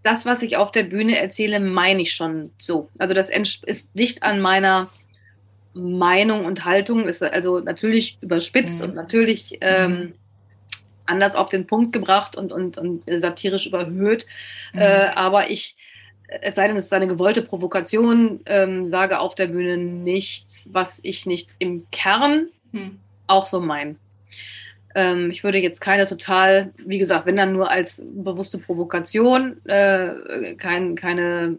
das, 0.07 0.25
was 0.25 0.41
ich 0.41 0.55
auf 0.55 0.71
der 0.71 0.83
Bühne 0.83 1.19
erzähle, 1.19 1.59
meine 1.59 2.01
ich 2.01 2.13
schon 2.13 2.51
so. 2.57 2.89
Also 2.97 3.13
das 3.13 3.29
ist 3.29 3.89
dicht 3.93 4.23
an 4.23 4.39
meiner 4.39 4.87
Meinung 5.73 6.45
und 6.45 6.63
Haltung, 6.63 7.09
ist 7.09 7.21
also 7.21 7.59
natürlich 7.59 8.17
überspitzt 8.21 8.79
mhm. 8.79 8.85
und 8.85 8.95
natürlich 8.95 9.57
ähm, 9.59 9.91
mhm. 9.91 10.13
anders 11.05 11.35
auf 11.35 11.49
den 11.49 11.67
Punkt 11.67 11.91
gebracht 11.91 12.37
und, 12.37 12.53
und, 12.53 12.77
und 12.77 13.03
satirisch 13.19 13.67
überhöht. 13.67 14.25
Mhm. 14.71 14.79
Äh, 14.79 15.07
aber 15.13 15.49
ich, 15.51 15.75
es 16.41 16.55
sei 16.55 16.69
denn, 16.69 16.77
es 16.77 16.85
ist 16.85 16.93
eine 16.93 17.07
gewollte 17.07 17.41
Provokation, 17.41 18.39
ähm, 18.45 18.87
sage 18.87 19.19
auf 19.19 19.35
der 19.35 19.47
Bühne 19.47 19.75
nichts, 19.75 20.69
was 20.71 21.01
ich 21.03 21.25
nicht 21.25 21.49
im 21.59 21.85
Kern 21.91 22.47
mhm. 22.71 22.99
auch 23.27 23.45
so 23.45 23.59
meine. 23.59 23.97
Ähm, 24.97 25.29
ich 25.29 25.43
würde 25.43 25.59
jetzt 25.59 25.79
keine 25.79 26.07
total, 26.07 26.73
wie 26.77 26.97
gesagt, 26.97 27.27
wenn 27.27 27.37
dann 27.37 27.53
nur 27.53 27.69
als 27.69 28.03
bewusste 28.03 28.57
Provokation, 28.57 29.63
äh, 29.67 30.55
kein, 30.57 30.95
keine 30.95 31.55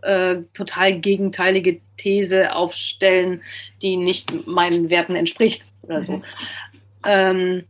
äh, 0.00 0.36
total 0.54 0.98
gegenteilige 1.00 1.80
These 1.98 2.54
aufstellen, 2.54 3.42
die 3.82 3.98
nicht 3.98 4.46
meinen 4.46 4.88
Werten 4.88 5.16
entspricht 5.16 5.66
oder 5.82 6.02
so. 6.02 6.12
Mhm. 6.12 6.22
Ähm, 7.04 7.64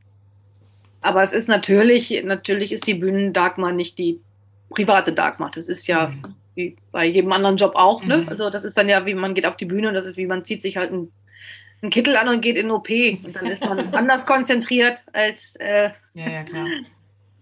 aber 1.00 1.24
es 1.24 1.32
ist 1.32 1.48
natürlich, 1.48 2.22
natürlich 2.22 2.70
ist 2.70 2.86
die 2.86 2.94
Bühnen-Dagmar 2.94 3.72
nicht 3.72 3.98
die 3.98 4.20
private 4.70 5.12
Dagmar. 5.12 5.50
Das 5.52 5.68
ist 5.68 5.88
ja 5.88 6.06
mhm. 6.06 6.36
wie 6.54 6.76
bei 6.92 7.06
jedem 7.06 7.32
anderen 7.32 7.56
Job 7.56 7.72
auch. 7.74 8.04
Ne? 8.04 8.18
Mhm. 8.18 8.28
Also 8.28 8.50
das 8.50 8.62
ist 8.62 8.78
dann 8.78 8.88
ja, 8.88 9.04
wie 9.04 9.14
man 9.14 9.34
geht 9.34 9.46
auf 9.46 9.56
die 9.56 9.66
Bühne 9.66 9.88
und 9.88 9.94
das 9.94 10.06
ist 10.06 10.16
wie 10.16 10.26
man 10.26 10.44
zieht 10.44 10.62
sich 10.62 10.76
halt 10.76 10.92
ein 10.92 11.10
einen 11.82 11.90
Kittel 11.90 12.16
an 12.16 12.28
und 12.28 12.40
geht 12.40 12.56
in 12.56 12.70
OP. 12.70 12.88
Und 12.88 13.34
dann 13.34 13.46
ist 13.46 13.64
man 13.64 13.78
anders 13.94 14.24
konzentriert 14.24 15.04
als, 15.12 15.56
äh, 15.56 15.90
ja, 16.14 16.28
ja, 16.30 16.42
klar. 16.44 16.66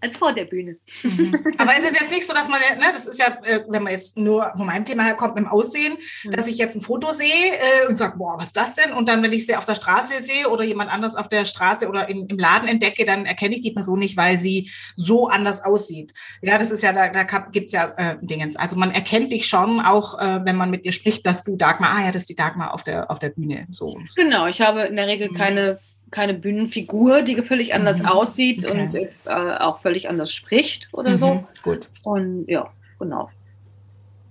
Als 0.01 0.17
vor 0.17 0.33
der 0.33 0.45
Bühne. 0.45 0.77
Mhm. 1.03 1.35
Aber 1.57 1.71
es 1.77 1.89
ist 1.89 1.99
jetzt 1.99 2.11
nicht 2.11 2.25
so, 2.25 2.33
dass 2.33 2.47
man, 2.47 2.59
ne, 2.59 2.85
das 2.93 3.07
ist 3.07 3.19
ja, 3.19 3.37
äh, 3.43 3.63
wenn 3.67 3.83
man 3.83 3.93
jetzt 3.93 4.17
nur 4.17 4.51
von 4.57 4.65
meinem 4.65 4.83
Thema 4.83 5.03
her 5.03 5.13
kommt, 5.13 5.35
mit 5.35 5.45
dem 5.45 5.47
Aussehen, 5.47 5.93
mhm. 6.23 6.31
dass 6.31 6.47
ich 6.47 6.57
jetzt 6.57 6.75
ein 6.75 6.81
Foto 6.81 7.11
sehe 7.11 7.27
äh, 7.27 7.87
und 7.87 7.97
sage, 7.97 8.17
boah, 8.17 8.37
was 8.37 8.47
ist 8.47 8.57
das 8.57 8.75
denn? 8.75 8.93
Und 8.93 9.07
dann, 9.07 9.21
wenn 9.21 9.31
ich 9.31 9.45
sie 9.45 9.55
auf 9.55 9.65
der 9.65 9.75
Straße 9.75 10.21
sehe 10.21 10.49
oder 10.49 10.63
jemand 10.63 10.91
anders 10.91 11.15
auf 11.15 11.29
der 11.29 11.45
Straße 11.45 11.87
oder 11.87 12.09
in, 12.09 12.27
im 12.27 12.37
Laden 12.37 12.67
entdecke, 12.67 13.05
dann 13.05 13.25
erkenne 13.25 13.55
ich 13.55 13.61
die 13.61 13.71
Person 13.71 13.99
nicht, 13.99 14.17
weil 14.17 14.39
sie 14.39 14.71
so 14.95 15.27
anders 15.27 15.63
aussieht. 15.63 16.13
Ja, 16.41 16.57
das 16.57 16.71
ist 16.71 16.81
ja, 16.81 16.93
da, 16.93 17.09
da 17.09 17.23
gibt's 17.51 17.73
ja 17.73 17.93
äh, 17.97 18.17
Dingens. 18.21 18.55
Also 18.55 18.75
man 18.75 18.91
erkennt 18.91 19.31
dich 19.31 19.47
schon 19.47 19.79
auch, 19.79 20.19
äh, 20.19 20.39
wenn 20.43 20.55
man 20.55 20.71
mit 20.71 20.85
dir 20.85 20.91
spricht, 20.91 21.25
dass 21.27 21.43
du 21.43 21.55
Dagmar, 21.55 21.97
ah 21.97 22.05
ja, 22.05 22.11
das 22.11 22.23
ist 22.23 22.29
die 22.29 22.35
Dagmar 22.35 22.73
auf 22.73 22.83
der, 22.83 23.11
auf 23.11 23.19
der 23.19 23.29
Bühne. 23.29 23.67
So. 23.69 23.99
Genau, 24.15 24.47
ich 24.47 24.61
habe 24.61 24.81
in 24.81 24.95
der 24.95 25.05
Regel 25.05 25.29
mhm. 25.29 25.35
keine 25.35 25.79
keine 26.11 26.33
Bühnenfigur, 26.33 27.21
die 27.21 27.41
völlig 27.41 27.73
anders 27.73 27.99
mhm. 27.99 28.05
aussieht 28.05 28.65
okay. 28.65 28.81
und 28.81 28.93
jetzt 28.93 29.27
äh, 29.27 29.31
auch 29.31 29.79
völlig 29.79 30.09
anders 30.09 30.33
spricht 30.33 30.89
oder 30.91 31.11
mhm. 31.11 31.19
so. 31.19 31.43
Gut. 31.63 31.89
Und 32.03 32.45
ja, 32.47 32.69
genau. 32.99 33.29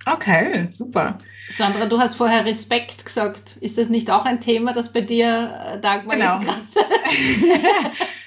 Okay, 0.07 0.69
super. 0.71 1.19
Sandra, 1.51 1.87
du 1.87 1.99
hast 1.99 2.15
vorher 2.15 2.45
Respekt 2.45 3.05
gesagt. 3.05 3.57
Ist 3.61 3.77
das 3.79 3.89
nicht 3.89 4.11
auch 4.11 4.25
ein 4.25 4.41
Thema, 4.41 4.73
das 4.73 4.93
bei 4.93 5.01
dir, 5.01 5.75
äh, 5.75 5.81
Dagmar, 5.81 6.17
genau. 6.17 6.41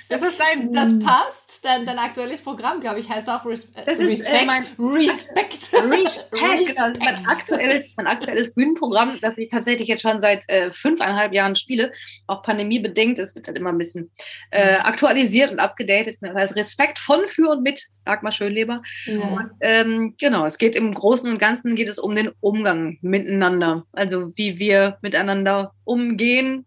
das 0.10 0.22
ist 0.22 0.40
dein... 0.40 0.72
Das 0.74 1.00
passt 1.00 1.43
dein, 1.64 1.86
dein 1.86 1.98
aktuelles 1.98 2.42
Programm, 2.42 2.80
glaube 2.80 3.00
ich, 3.00 3.10
heißt 3.10 3.30
auch 3.30 3.46
Res 3.46 3.72
das 3.74 4.00
Respect. 4.00 4.12
Ist, 4.12 4.26
äh, 4.26 4.46
mein 4.46 4.66
Respect. 4.80 5.74
Respect. 5.74 6.68
Genau, 6.68 7.00
mein, 7.00 7.26
aktuelles, 7.26 7.96
mein 7.98 8.08
aktuelles 8.08 8.54
Bühnenprogramm, 8.54 9.20
das 9.22 9.38
ich 9.38 9.50
tatsächlich 9.50 9.88
jetzt 9.88 10.02
schon 10.02 10.22
seit 10.22 10.48
äh, 10.50 10.72
fünfeinhalb 10.72 11.34
Jahren 11.34 11.56
spiele, 11.56 11.92
auch 12.28 12.44
pandemiebedingt. 12.44 13.18
Es 13.20 13.36
wird 13.36 13.48
halt 13.48 13.58
immer 13.58 13.72
ein 13.72 13.78
bisschen 13.78 14.12
äh, 14.52 14.78
mhm. 14.78 14.86
aktualisiert 14.86 15.52
und 15.52 15.60
abgedatet. 15.60 16.18
Das 16.22 16.36
heißt 16.36 16.56
Respekt 16.56 17.00
von, 17.00 17.28
für 17.28 17.50
und 17.50 17.64
mit 17.64 17.88
Dagmar 18.06 18.32
Schönleber. 18.32 18.82
Ja. 19.06 19.22
Und, 19.22 19.52
ähm, 19.62 20.16
genau, 20.20 20.46
es 20.46 20.58
geht 20.58 20.76
im 20.76 20.94
Großen 20.94 21.30
und 21.30 21.40
Ganzen 21.40 21.76
geht 21.76 21.88
es 21.88 22.00
um 22.00 22.16
den 22.16 22.32
Umgang 22.42 22.98
miteinander. 23.02 23.86
Also 23.94 24.36
wie 24.36 24.60
wir 24.60 24.98
miteinander 25.02 25.74
umgehen 25.86 26.66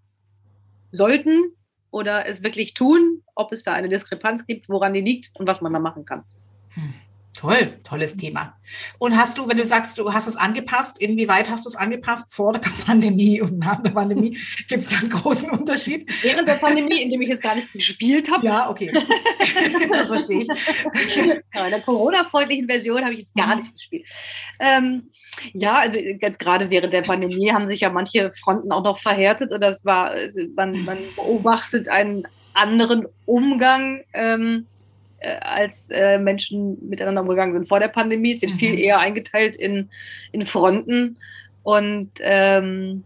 sollten 0.93 1.56
oder 1.97 2.27
es 2.27 2.43
wirklich 2.43 2.75
tun, 2.75 3.23
ob 3.35 3.53
es 3.53 3.63
da 3.63 3.73
eine 3.73 3.89
Diskrepanz 3.89 4.45
gibt, 4.45 4.69
woran 4.69 4.93
die 4.93 5.01
liegt 5.01 5.31
und 5.35 5.47
was 5.47 5.63
man 5.63 5.73
da 5.73 5.79
machen 5.79 6.05
kann. 6.05 6.25
Toll, 7.37 7.77
tolles 7.85 8.17
Thema. 8.17 8.57
Und 8.99 9.15
hast 9.15 9.37
du, 9.37 9.47
wenn 9.47 9.59
du 9.59 9.67
sagst, 9.67 9.99
du 9.99 10.11
hast 10.11 10.27
es 10.27 10.39
angepasst, 10.39 11.03
inwieweit 11.03 11.51
hast 11.51 11.67
du 11.67 11.69
es 11.69 11.77
angepasst 11.77 12.35
vor 12.35 12.55
der 12.55 12.61
Pandemie 12.87 13.43
und 13.43 13.59
nach 13.59 13.83
der 13.83 13.91
Pandemie? 13.91 14.39
Gibt 14.69 14.85
es 14.85 14.99
einen 14.99 15.11
großen 15.11 15.51
Unterschied? 15.51 16.11
Während 16.23 16.49
der 16.49 16.55
Pandemie, 16.55 17.03
indem 17.03 17.21
ich 17.21 17.29
es 17.29 17.43
gar 17.43 17.55
nicht 17.55 17.71
gespielt 17.75 18.33
habe. 18.33 18.47
Ja, 18.47 18.71
okay. 18.71 18.91
das 19.91 20.09
verstehe 20.09 20.43
ich. 20.43 20.49
Ja, 21.55 21.67
in 21.67 21.71
der 21.73 21.81
Corona-freundlichen 21.81 22.67
Version 22.69 23.05
habe 23.05 23.13
ich 23.13 23.21
es 23.21 23.35
gar 23.35 23.55
mhm. 23.55 23.63
nicht 23.63 23.73
gespielt. 23.75 24.07
Ähm, 24.59 25.11
ja, 25.53 25.79
also 25.79 26.01
jetzt 26.01 26.39
gerade 26.39 26.71
während 26.71 26.95
der 26.95 27.03
Pandemie 27.03 27.53
haben 27.53 27.67
sich 27.67 27.81
ja 27.81 27.91
manche 27.91 28.33
Fronten 28.33 28.73
auch 28.73 28.83
noch 28.83 28.99
verhärtet 28.99 29.53
oder 29.53 29.69
es 29.69 29.85
war, 29.85 30.07
also 30.09 30.41
man, 30.55 30.85
man 30.87 30.97
beobachtet 31.15 31.91
einen 31.91 32.27
anderen 32.55 33.07
Umgang. 33.27 34.05
Ähm, 34.15 34.67
äh, 34.73 34.76
als 35.41 35.91
äh, 35.91 36.19
Menschen 36.19 36.77
miteinander 36.89 37.23
umgegangen 37.23 37.55
sind 37.55 37.69
vor 37.69 37.81
der 37.81 37.89
Pandemie. 37.89 38.33
Es 38.33 38.43
wird 38.43 38.53
mhm. 38.53 38.59
viel 38.59 38.79
eher 38.79 38.99
eingeteilt 38.99 39.57
in, 39.57 39.91
in 40.33 40.47
Fronten 40.47 41.19
und 41.63 42.11
ähm, 42.21 43.05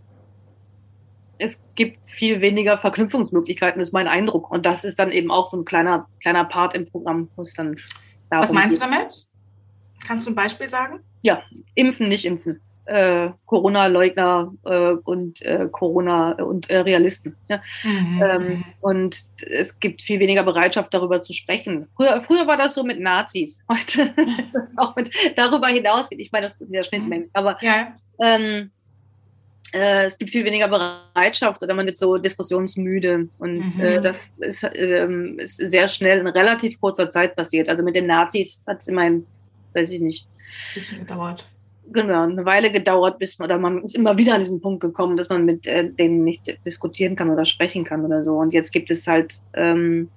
es 1.38 1.59
gibt 1.74 1.98
viel 2.11 2.42
weniger 2.42 2.76
Verknüpfungsmöglichkeiten, 2.78 3.80
ist 3.80 3.92
mein 3.92 4.09
Eindruck. 4.09 4.50
Und 4.50 4.66
das 4.66 4.85
ist 4.85 4.98
dann 4.98 5.11
eben 5.11 5.30
auch 5.30 5.46
so 5.46 5.59
ein 5.59 5.64
kleiner, 5.64 6.06
kleiner 6.20 6.44
Part 6.44 6.74
im 6.74 6.87
Programm, 6.87 7.30
wo 7.37 7.42
es 7.42 7.54
dann 7.54 7.76
Was 8.28 8.52
meinst 8.52 8.78
geht. 8.78 8.87
du 8.87 8.92
damit? 8.92 9.14
Kannst 10.06 10.26
du 10.26 10.33
ein 10.33 10.35
Beispiel 10.35 10.68
sagen? 10.68 11.00
Ja, 11.22 11.42
impfen, 11.74 12.09
nicht 12.09 12.26
impfen 12.26 12.61
äh, 12.90 13.31
Corona-Leugner 13.46 14.53
äh, 14.64 14.92
und 15.05 15.40
äh, 15.42 15.68
Corona- 15.70 16.33
und 16.33 16.68
äh, 16.68 16.79
Realisten. 16.79 17.37
Ja? 17.48 17.62
Mhm. 17.85 18.22
Ähm, 18.22 18.64
und 18.81 19.26
es 19.48 19.79
gibt 19.79 20.03
viel 20.03 20.18
weniger 20.18 20.42
Bereitschaft, 20.42 20.92
darüber 20.92 21.20
zu 21.20 21.33
sprechen. 21.33 21.87
Früher, 21.96 22.20
früher 22.20 22.46
war 22.48 22.57
das 22.57 22.74
so 22.74 22.83
mit 22.83 22.98
Nazis. 22.98 23.64
Heute 23.70 24.12
das 24.53 24.76
auch 24.76 24.96
mit, 24.96 25.11
darüber 25.37 25.68
hinaus. 25.68 26.09
Ich 26.11 26.33
meine, 26.33 26.46
das 26.46 26.61
ist 26.61 26.72
ja 26.72 26.83
Schnittmenge. 26.83 27.26
Mhm. 27.26 27.31
Aber 27.33 27.59
ja. 27.62 27.94
ähm, 28.20 28.72
äh, 29.72 30.07
es 30.07 30.18
gibt 30.18 30.33
viel 30.33 30.44
weniger 30.44 30.66
Bereitschaft 30.66 31.62
oder 31.62 31.74
man 31.74 31.87
wird 31.87 31.96
so 31.96 32.18
diskussionsmüde. 32.18 33.29
Und 33.38 33.76
mhm. 33.76 33.81
äh, 33.81 34.03
das 34.03 34.29
ist, 34.38 34.68
ähm, 34.74 35.38
ist, 35.38 35.59
sehr 35.59 35.87
schnell 35.87 36.18
in 36.18 36.26
relativ 36.26 36.81
kurzer 36.81 37.09
Zeit 37.09 37.37
passiert. 37.37 37.68
Also 37.68 37.85
mit 37.85 37.94
den 37.94 38.07
Nazis 38.07 38.64
hat 38.66 38.81
es 38.81 38.88
immerhin, 38.88 39.26
weiß 39.74 39.92
ich 39.92 40.00
nicht. 40.00 40.26
Bisschen 40.74 40.98
gedauert 40.98 41.46
genau, 41.92 42.22
eine 42.22 42.44
Weile 42.44 42.70
gedauert, 42.70 43.18
bis 43.18 43.38
man, 43.38 43.46
oder 43.46 43.59
man 43.59 43.83
ist 43.85 43.94
immer 43.94 44.18
wieder 44.18 44.35
an 44.35 44.40
diesen 44.40 44.61
Punkt 44.61 44.81
gekommen, 44.81 45.16
dass 45.16 45.29
man 45.29 45.44
mit 45.44 45.66
äh, 45.66 45.88
denen 45.90 46.24
nicht 46.24 46.59
diskutieren 46.64 47.16
kann 47.16 47.31
oder 47.31 47.44
sprechen 47.44 47.85
kann 47.85 48.05
oder 48.05 48.22
so. 48.22 48.37
Und 48.37 48.53
jetzt 48.53 48.72
gibt 48.72 48.90
es 48.90 49.07
halt, 49.07 49.40
ähm, 49.55 50.09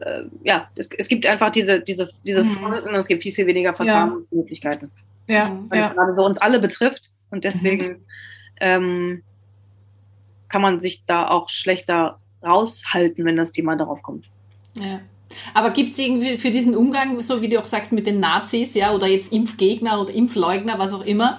äh, 0.00 0.22
ja, 0.44 0.68
es, 0.74 0.90
es, 0.96 1.08
gibt 1.08 1.26
einfach 1.26 1.50
diese, 1.50 1.80
diese, 1.80 2.08
diese 2.24 2.44
mhm. 2.44 2.64
Und 2.64 2.94
es 2.94 3.06
gibt 3.06 3.22
viel, 3.22 3.34
viel 3.34 3.46
weniger 3.46 3.74
Verzahnungsmöglichkeiten. 3.74 4.90
Ja. 5.26 5.58
Weil 5.68 5.80
ja. 5.80 5.86
es 5.86 5.94
gerade 5.94 6.14
so 6.14 6.24
uns 6.24 6.40
alle 6.40 6.60
betrifft 6.60 7.12
und 7.30 7.44
deswegen 7.44 7.88
mhm. 7.88 8.04
ähm, 8.60 9.22
kann 10.48 10.62
man 10.62 10.80
sich 10.80 11.02
da 11.06 11.28
auch 11.28 11.48
schlechter 11.48 12.18
raushalten, 12.42 13.24
wenn 13.24 13.36
das 13.36 13.52
Thema 13.52 13.76
darauf 13.76 14.02
kommt. 14.02 14.26
Ja. 14.74 15.00
Aber 15.54 15.70
gibt 15.70 15.92
es 15.92 15.98
irgendwie 15.98 16.38
für 16.38 16.50
diesen 16.50 16.74
Umgang, 16.74 17.20
so 17.22 17.42
wie 17.42 17.48
du 17.48 17.58
auch 17.58 17.66
sagst, 17.66 17.92
mit 17.92 18.06
den 18.06 18.20
Nazis, 18.20 18.74
ja, 18.74 18.94
oder 18.94 19.06
jetzt 19.06 19.32
Impfgegner 19.32 20.00
oder 20.00 20.12
Impfleugner, 20.12 20.78
was 20.78 20.92
auch 20.92 21.04
immer, 21.04 21.38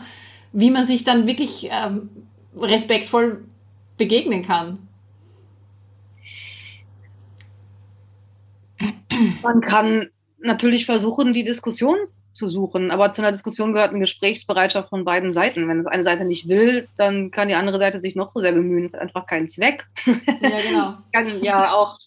wie 0.52 0.72
man 0.72 0.86
sich 0.86 1.04
dann 1.04 1.28
wirklich 1.28 1.70
ähm, 1.72 2.10
respektvoll 2.56 3.44
begegnen 3.98 4.46
kann? 4.46 4.80
Man 9.42 9.62
kann 9.62 10.10
natürlich 10.40 10.86
versuchen, 10.86 11.34
die 11.34 11.44
Diskussion 11.44 11.98
zu 12.32 12.48
suchen, 12.48 12.92
aber 12.92 13.12
zu 13.12 13.22
einer 13.22 13.32
Diskussion 13.32 13.74
gehört 13.74 13.90
eine 13.90 14.00
Gesprächsbereitschaft 14.00 14.90
von 14.90 15.04
beiden 15.04 15.34
Seiten. 15.34 15.68
Wenn 15.68 15.82
es 15.82 15.88
eine 15.88 16.04
Seite 16.04 16.24
nicht 16.24 16.48
will, 16.48 16.88
dann 16.96 17.32
kann 17.32 17.50
die 17.50 17.56
andere 17.56 17.80
Seite 17.80 18.00
sich 18.00 18.16
noch 18.16 18.30
so 18.30 18.40
sehr 18.40 18.54
bemühen. 18.54 18.86
Es 18.86 18.94
hat 18.94 19.02
einfach 19.02 19.26
keinen 19.26 19.50
Zweck. 19.50 19.86
Ja, 20.06 20.62
genau. 20.62 20.98
kann 21.14 21.44
ja 21.44 21.74
auch 21.74 21.98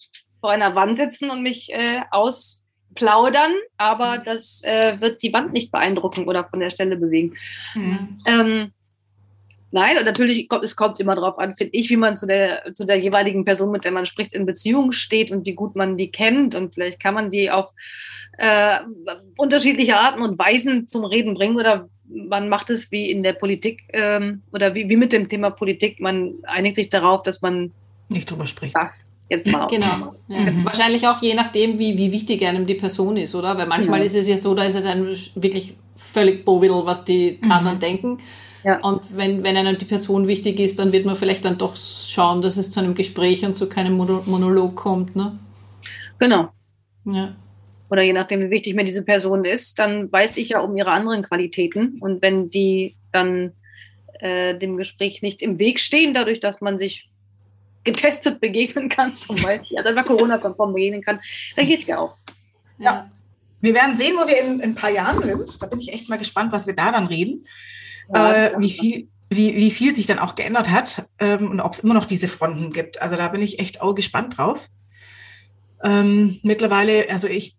vor 0.43 0.51
einer 0.51 0.75
Wand 0.75 0.99
sitzen 0.99 1.31
und 1.31 1.43
mich 1.43 1.73
äh, 1.73 2.03
ausplaudern, 2.11 3.53
aber 3.79 4.19
mhm. 4.19 4.25
das 4.25 4.63
äh, 4.65 5.01
wird 5.01 5.23
die 5.23 5.33
Wand 5.33 5.55
nicht 5.55 5.73
beeindrucken 5.73 6.27
oder 6.29 6.45
von 6.45 6.61
der 6.61 6.71
Stelle 6.71 6.97
bewegen. 6.97 7.37
Mhm. 7.75 8.19
Ähm, 8.27 8.73
Nein, 9.75 9.97
und 9.97 10.05
natürlich 10.05 10.51
kommt 10.51 10.65
es 10.65 10.77
kommt 10.77 11.01
immer 11.01 11.15
darauf 11.15 11.39
an, 11.39 11.57
finde 11.57 11.75
ich, 11.75 11.89
wie 11.89 11.97
man 11.97 12.15
zu 12.15 12.27
der, 12.27 12.75
zu 12.75 12.85
der 12.85 13.01
jeweiligen 13.01 13.47
Person, 13.47 13.71
mit 13.71 13.85
der 13.85 13.91
man 13.91 14.05
spricht, 14.05 14.35
in 14.35 14.45
Beziehung 14.45 14.93
steht 14.93 15.33
und 15.33 15.47
wie 15.47 15.55
gut 15.55 15.77
man 15.77 15.97
die 15.97 16.11
kennt. 16.11 16.55
Und 16.55 16.75
vielleicht 16.75 17.01
kann 17.01 17.15
man 17.15 17.31
die 17.31 17.51
auf 17.51 17.73
äh, 18.37 18.81
unterschiedliche 19.39 19.97
Arten 19.97 20.21
und 20.21 20.39
Weisen 20.39 20.89
zum 20.89 21.07
Reden 21.07 21.33
bringen 21.33 21.57
oder 21.57 21.89
man 22.07 22.51
macht 22.51 22.69
es 22.69 22.93
wie 22.93 23.11
in 23.11 23.23
der 23.23 23.33
Politik 23.33 23.85
ähm, 23.95 24.43
oder 24.53 24.75
wie, 24.75 24.91
wie 24.91 24.97
mit 24.97 25.15
dem 25.15 25.31
Thema 25.31 25.49
Politik. 25.49 26.01
Man 26.01 26.35
einigt 26.43 26.77
sich 26.77 26.91
darauf, 26.91 27.23
dass 27.23 27.41
man 27.41 27.73
nicht 28.11 28.31
drüber 28.31 28.47
spricht. 28.47 28.77
Das 28.77 29.09
jetzt 29.33 29.47
mal. 29.47 29.67
Genau. 29.67 30.15
Ja. 30.29 30.41
Mhm. 30.41 30.65
Wahrscheinlich 30.65 31.09
auch 31.09 31.21
je 31.21 31.35
nachdem, 31.35 31.79
wie, 31.79 31.97
wie 31.97 32.13
wichtig 32.13 32.47
einem 32.47 32.67
die 32.67 32.75
Person 32.75 33.17
ist, 33.17 33.35
oder? 33.35 33.57
Weil 33.59 33.67
manchmal 33.67 34.01
ja. 34.01 34.07
ist 34.07 34.15
es 34.15 34.29
ja 34.29 34.37
so, 34.37 34.55
da 34.55 34.65
ist 34.65 34.77
es 34.77 34.85
ein 34.85 35.17
wirklich 35.35 35.75
völlig 35.97 36.45
Bovidel, 36.45 36.83
was 36.85 37.05
die 37.05 37.39
mhm. 37.41 37.51
anderen 37.51 37.79
denken. 37.81 38.19
Ja. 38.65 38.79
Und 38.81 39.01
wenn, 39.17 39.43
wenn 39.43 39.57
einem 39.57 39.79
die 39.79 39.87
Person 39.87 40.29
wichtig 40.29 40.61
ist, 40.61 40.79
dann 40.79 40.93
wird 40.93 41.05
man 41.05 41.17
vielleicht 41.17 41.45
dann 41.45 41.59
doch 41.59 41.75
schauen, 41.75 42.43
dass 42.43 42.57
es 42.57 42.71
zu 42.71 42.79
einem 42.79 42.95
Gespräch 42.95 43.45
und 43.45 43.57
zu 43.57 43.69
keinem 43.69 43.97
Monolog 43.97 44.77
kommt. 44.77 45.17
Ne? 45.17 45.37
Genau. 46.21 46.51
Ja. 47.05 47.35
Oder 47.91 48.03
je 48.03 48.13
nachdem, 48.13 48.41
wie 48.41 48.51
wichtig 48.51 48.75
mir 48.75 48.85
diese 48.85 49.05
Person 49.05 49.45
ist, 49.45 49.79
dann 49.79 50.11
weiß 50.13 50.37
ich 50.37 50.51
ja 50.51 50.61
um 50.61 50.77
ihre 50.77 50.93
anderen 50.93 51.23
Qualitäten. 51.23 51.99
Und 52.01 52.23
wenn 52.23 52.49
die 52.49 52.97
dann 53.11 53.53
äh, 54.21 54.57
dem 54.57 54.77
Gespräch 54.77 55.23
nicht 55.23 55.43
im 55.43 55.59
Weg 55.59 55.81
stehen, 55.81 56.15
dadurch, 56.15 56.39
dass 56.39 56.61
man 56.61 56.79
sich 56.79 57.11
getestet 57.85 58.41
begegnen 58.41 58.89
kann, 58.89 59.15
zum 59.15 59.37
Beispiel, 59.37 59.79
also 59.79 59.89
einfach 59.89 60.07
Corona-konform 60.07 60.73
begegnen 60.73 61.03
kann, 61.03 61.21
dann 61.57 61.67
geht 61.67 61.83
es 61.83 61.87
ja 61.87 61.99
auch. 61.99 62.17
Ja. 62.79 63.11
Wir 63.61 63.75
werden 63.75 63.97
sehen, 63.97 64.15
wo 64.17 64.27
wir 64.27 64.41
in, 64.41 64.61
in, 64.61 64.71
ein 64.71 64.75
paar 64.75 64.91
Jahren 64.91 65.23
sind. 65.23 65.63
Da 65.63 65.67
bin 65.67 65.79
ich 65.79 65.93
echt 65.93 66.09
mal 66.09 66.19
gespannt, 66.19 66.53
was 66.53 66.67
wir 66.67 66.75
da 66.75 66.91
dann 66.91 67.07
reden. 67.07 67.45
Ja, 68.13 68.35
äh, 68.35 68.55
wie, 68.59 68.71
viel, 68.71 69.09
wie, 69.31 69.55
wie 69.55 69.71
viel 69.71 69.95
sich 69.95 70.07
dann 70.07 70.19
auch 70.19 70.35
geändert 70.35 70.69
hat 70.69 71.07
ähm, 71.21 71.49
und 71.49 71.61
ob 71.61 71.73
es 71.73 71.81
immer 71.81 71.95
noch 71.95 72.07
diese 72.07 72.27
Fronten 72.27 72.73
gibt. 72.73 73.01
Also 73.01 73.15
da 73.15 73.29
bin 73.29 73.41
ich 73.41 73.61
echt 73.61 73.81
auch 73.81 73.95
gespannt 73.95 74.37
drauf. 74.37 74.69
Ähm, 75.85 76.41
mittlerweile, 76.43 77.09
also 77.09 77.29
ich 77.29 77.55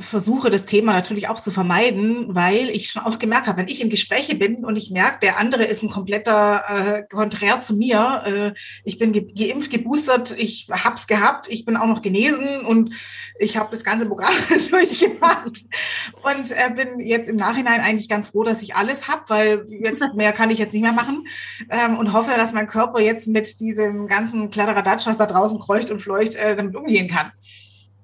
versuche 0.00 0.50
das 0.50 0.64
Thema 0.64 0.92
natürlich 0.92 1.28
auch 1.28 1.40
zu 1.40 1.50
vermeiden, 1.50 2.34
weil 2.34 2.68
ich 2.70 2.90
schon 2.90 3.02
auch 3.02 3.18
gemerkt 3.18 3.46
habe, 3.46 3.58
wenn 3.58 3.68
ich 3.68 3.80
in 3.80 3.90
Gespräche 3.90 4.34
bin 4.36 4.64
und 4.64 4.76
ich 4.76 4.90
merke, 4.90 5.18
der 5.22 5.38
andere 5.38 5.64
ist 5.64 5.82
ein 5.82 5.90
kompletter 5.90 6.62
äh, 6.68 7.02
Konträr 7.02 7.60
zu 7.60 7.76
mir, 7.76 8.22
äh, 8.26 8.58
ich 8.84 8.98
bin 8.98 9.12
ge 9.12 9.26
geimpft, 9.36 9.70
geboostert, 9.70 10.34
ich 10.38 10.68
hab's 10.70 11.06
gehabt, 11.06 11.48
ich 11.48 11.64
bin 11.64 11.76
auch 11.76 11.86
noch 11.86 12.02
genesen 12.02 12.60
und 12.60 12.94
ich 13.38 13.56
habe 13.56 13.70
das 13.70 13.84
ganze 13.84 14.06
Programm 14.06 14.34
durchgemacht 14.70 15.64
und 16.22 16.50
äh, 16.50 16.70
bin 16.74 17.00
jetzt 17.00 17.28
im 17.28 17.36
Nachhinein 17.36 17.80
eigentlich 17.80 18.08
ganz 18.08 18.28
froh, 18.28 18.44
dass 18.44 18.62
ich 18.62 18.74
alles 18.74 19.08
habe, 19.08 19.22
weil 19.28 19.66
jetzt 19.82 20.02
mehr 20.14 20.32
kann 20.32 20.50
ich 20.50 20.58
jetzt 20.58 20.72
nicht 20.72 20.82
mehr 20.82 20.92
machen 20.92 21.26
ähm, 21.70 21.98
und 21.98 22.12
hoffe, 22.12 22.30
dass 22.36 22.52
mein 22.52 22.68
Körper 22.68 23.00
jetzt 23.00 23.28
mit 23.28 23.60
diesem 23.60 24.06
ganzen 24.06 24.50
Kladderadatsch, 24.50 25.06
was 25.06 25.18
da 25.18 25.26
draußen 25.26 25.58
kreucht 25.58 25.90
und 25.90 26.00
fleucht, 26.00 26.36
äh, 26.36 26.56
damit 26.56 26.76
umgehen 26.76 27.08
kann 27.08 27.32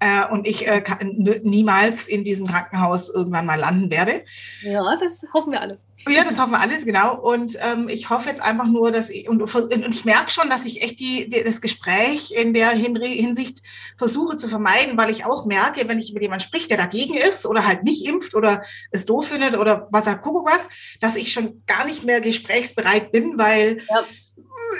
äh, 0.05 0.31
und 0.31 0.47
ich 0.47 0.69
äh, 0.69 0.83
kann, 0.83 0.99
niemals 1.43 2.07
in 2.07 2.25
diesem 2.25 2.47
Krankenhaus 2.47 3.09
irgendwann 3.09 3.47
mal 3.47 3.59
landen 3.59 3.91
werde. 3.91 4.25
Ja, 4.61 4.97
das 5.01 5.25
hoffen 5.33 5.53
wir 5.53 5.63
alle. 5.63 5.79
Ja, 6.07 6.23
das 6.23 6.39
hoffen 6.39 6.51
wir 6.51 6.61
alles, 6.61 6.85
genau. 6.85 7.19
Und 7.19 7.57
ähm, 7.63 7.89
ich 7.89 8.11
hoffe 8.11 8.29
jetzt 8.29 8.43
einfach 8.43 8.67
nur, 8.67 8.93
dass 8.93 9.09
ich, 9.09 9.27
und, 9.31 9.41
und 9.41 9.95
ich 9.95 10.05
merke 10.05 10.31
schon, 10.31 10.51
dass 10.51 10.67
ich 10.67 10.83
echt 10.83 11.01
die, 11.01 11.31
die, 11.31 11.43
das 11.43 11.63
Gespräch 11.63 12.33
in 12.33 12.53
der 12.53 12.71
Hinsicht 12.73 13.63
versuche 13.97 14.37
zu 14.37 14.49
vermeiden, 14.49 14.99
weil 14.99 15.09
ich 15.09 15.25
auch 15.25 15.47
merke, 15.47 15.89
wenn 15.89 15.99
ich 15.99 16.13
mit 16.13 16.23
jemandem 16.23 16.47
spricht, 16.47 16.69
der 16.69 16.77
dagegen 16.77 17.15
ist 17.15 17.47
oder 17.47 17.67
halt 17.67 17.85
nicht 17.85 18.07
impft 18.07 18.35
oder 18.35 18.63
es 18.91 19.07
doof 19.07 19.29
findet 19.29 19.57
oder 19.57 19.89
was 19.91 20.07
er 20.07 20.19
gucke 20.19 20.45
was, 20.45 20.69
dass 21.01 21.17
ich 21.17 21.33
schon 21.33 21.63
gar 21.67 21.87
nicht 21.87 22.05
mehr 22.05 22.21
gesprächsbereit 22.21 23.11
bin, 23.11 23.39
weil 23.39 23.79
ja 23.89 24.05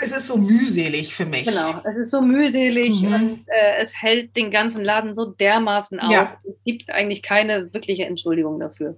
es 0.01 0.11
ist 0.11 0.27
so 0.27 0.37
mühselig 0.37 1.15
für 1.15 1.25
mich. 1.25 1.45
Genau, 1.45 1.81
es 1.83 1.97
ist 1.97 2.11
so 2.11 2.21
mühselig 2.21 3.01
mhm. 3.01 3.13
und 3.13 3.45
äh, 3.47 3.81
es 3.81 4.01
hält 4.01 4.35
den 4.35 4.51
ganzen 4.51 4.83
Laden 4.83 5.15
so 5.15 5.25
dermaßen 5.25 5.99
auf. 5.99 6.11
Ja. 6.11 6.37
Es 6.49 6.63
gibt 6.63 6.89
eigentlich 6.89 7.21
keine 7.21 7.73
wirkliche 7.73 8.05
Entschuldigung 8.05 8.59
dafür. 8.59 8.97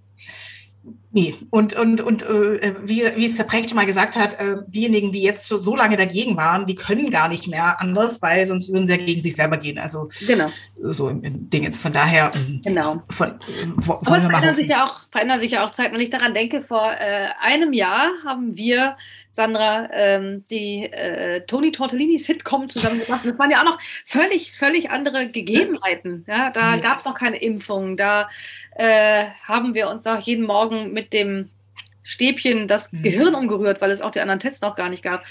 Nee, 1.11 1.35
und, 1.49 1.73
und, 1.73 1.99
und 2.01 2.23
äh, 2.23 2.75
wie, 2.83 3.01
wie 3.15 3.25
es 3.25 3.35
der 3.35 3.43
Precht 3.43 3.73
mal 3.73 3.85
gesagt 3.85 4.15
hat, 4.15 4.39
äh, 4.39 4.57
diejenigen, 4.67 5.11
die 5.11 5.21
jetzt 5.21 5.47
so, 5.47 5.57
so 5.57 5.75
lange 5.75 5.97
dagegen 5.97 6.37
waren, 6.37 6.65
die 6.65 6.75
können 6.75 7.09
gar 7.11 7.27
nicht 7.27 7.47
mehr 7.47 7.81
anders, 7.81 8.21
weil 8.21 8.45
sonst 8.45 8.71
würden 8.71 8.85
sie 8.85 8.93
ja 8.93 9.03
gegen 9.03 9.19
sich 9.19 9.35
selber 9.35 9.57
gehen. 9.57 9.79
Also 9.79 10.09
genau. 10.27 10.47
so 10.81 11.09
im, 11.09 11.23
im 11.23 11.49
Ding 11.49 11.63
jetzt. 11.63 11.81
Von 11.81 11.91
daher 11.91 12.31
ähm, 12.35 12.61
genau. 12.63 13.01
Von, 13.09 13.29
äh, 13.29 13.67
Aber 13.87 14.05
verändern 14.05 14.55
sich, 14.55 14.67
ja 14.67 14.85
auch, 14.85 15.07
verändern 15.11 15.39
sich 15.41 15.51
ja 15.51 15.65
auch 15.65 15.71
Zeiten. 15.71 15.93
Wenn 15.93 16.01
ich 16.01 16.09
daran 16.09 16.33
denke, 16.33 16.61
vor 16.61 16.91
äh, 16.91 17.29
einem 17.41 17.73
Jahr 17.73 18.09
haben 18.23 18.55
wir 18.55 18.95
Sandra, 19.37 19.87
ähm, 19.93 20.45
die 20.49 20.91
äh, 20.91 21.41
Toni 21.45 21.71
Tortellini 21.71 22.17
Sitcom 22.17 22.67
zusammen 22.69 22.99
gemacht. 23.05 23.21
Das 23.23 23.37
waren 23.37 23.51
ja 23.51 23.61
auch 23.61 23.65
noch 23.65 23.79
völlig, 24.03 24.51
völlig 24.53 24.89
andere 24.89 25.29
Gegebenheiten. 25.29 26.25
Ja, 26.27 26.49
da 26.49 26.75
ja. 26.75 26.81
gab 26.81 26.99
es 26.99 27.05
noch 27.05 27.13
keine 27.13 27.37
Impfung. 27.37 27.97
Da 27.97 28.29
äh, 28.75 29.27
haben 29.43 29.75
wir 29.75 29.89
uns 29.89 30.07
auch 30.07 30.19
jeden 30.19 30.43
Morgen 30.43 30.91
mit 30.91 31.13
dem 31.13 31.51
Stäbchen 32.01 32.67
das 32.67 32.91
mhm. 32.91 33.03
Gehirn 33.03 33.35
umgerührt, 33.35 33.79
weil 33.79 33.91
es 33.91 34.01
auch 34.01 34.09
die 34.09 34.21
anderen 34.21 34.39
Tests 34.39 34.61
noch 34.61 34.75
gar 34.75 34.89
nicht 34.89 35.03
gab. 35.03 35.23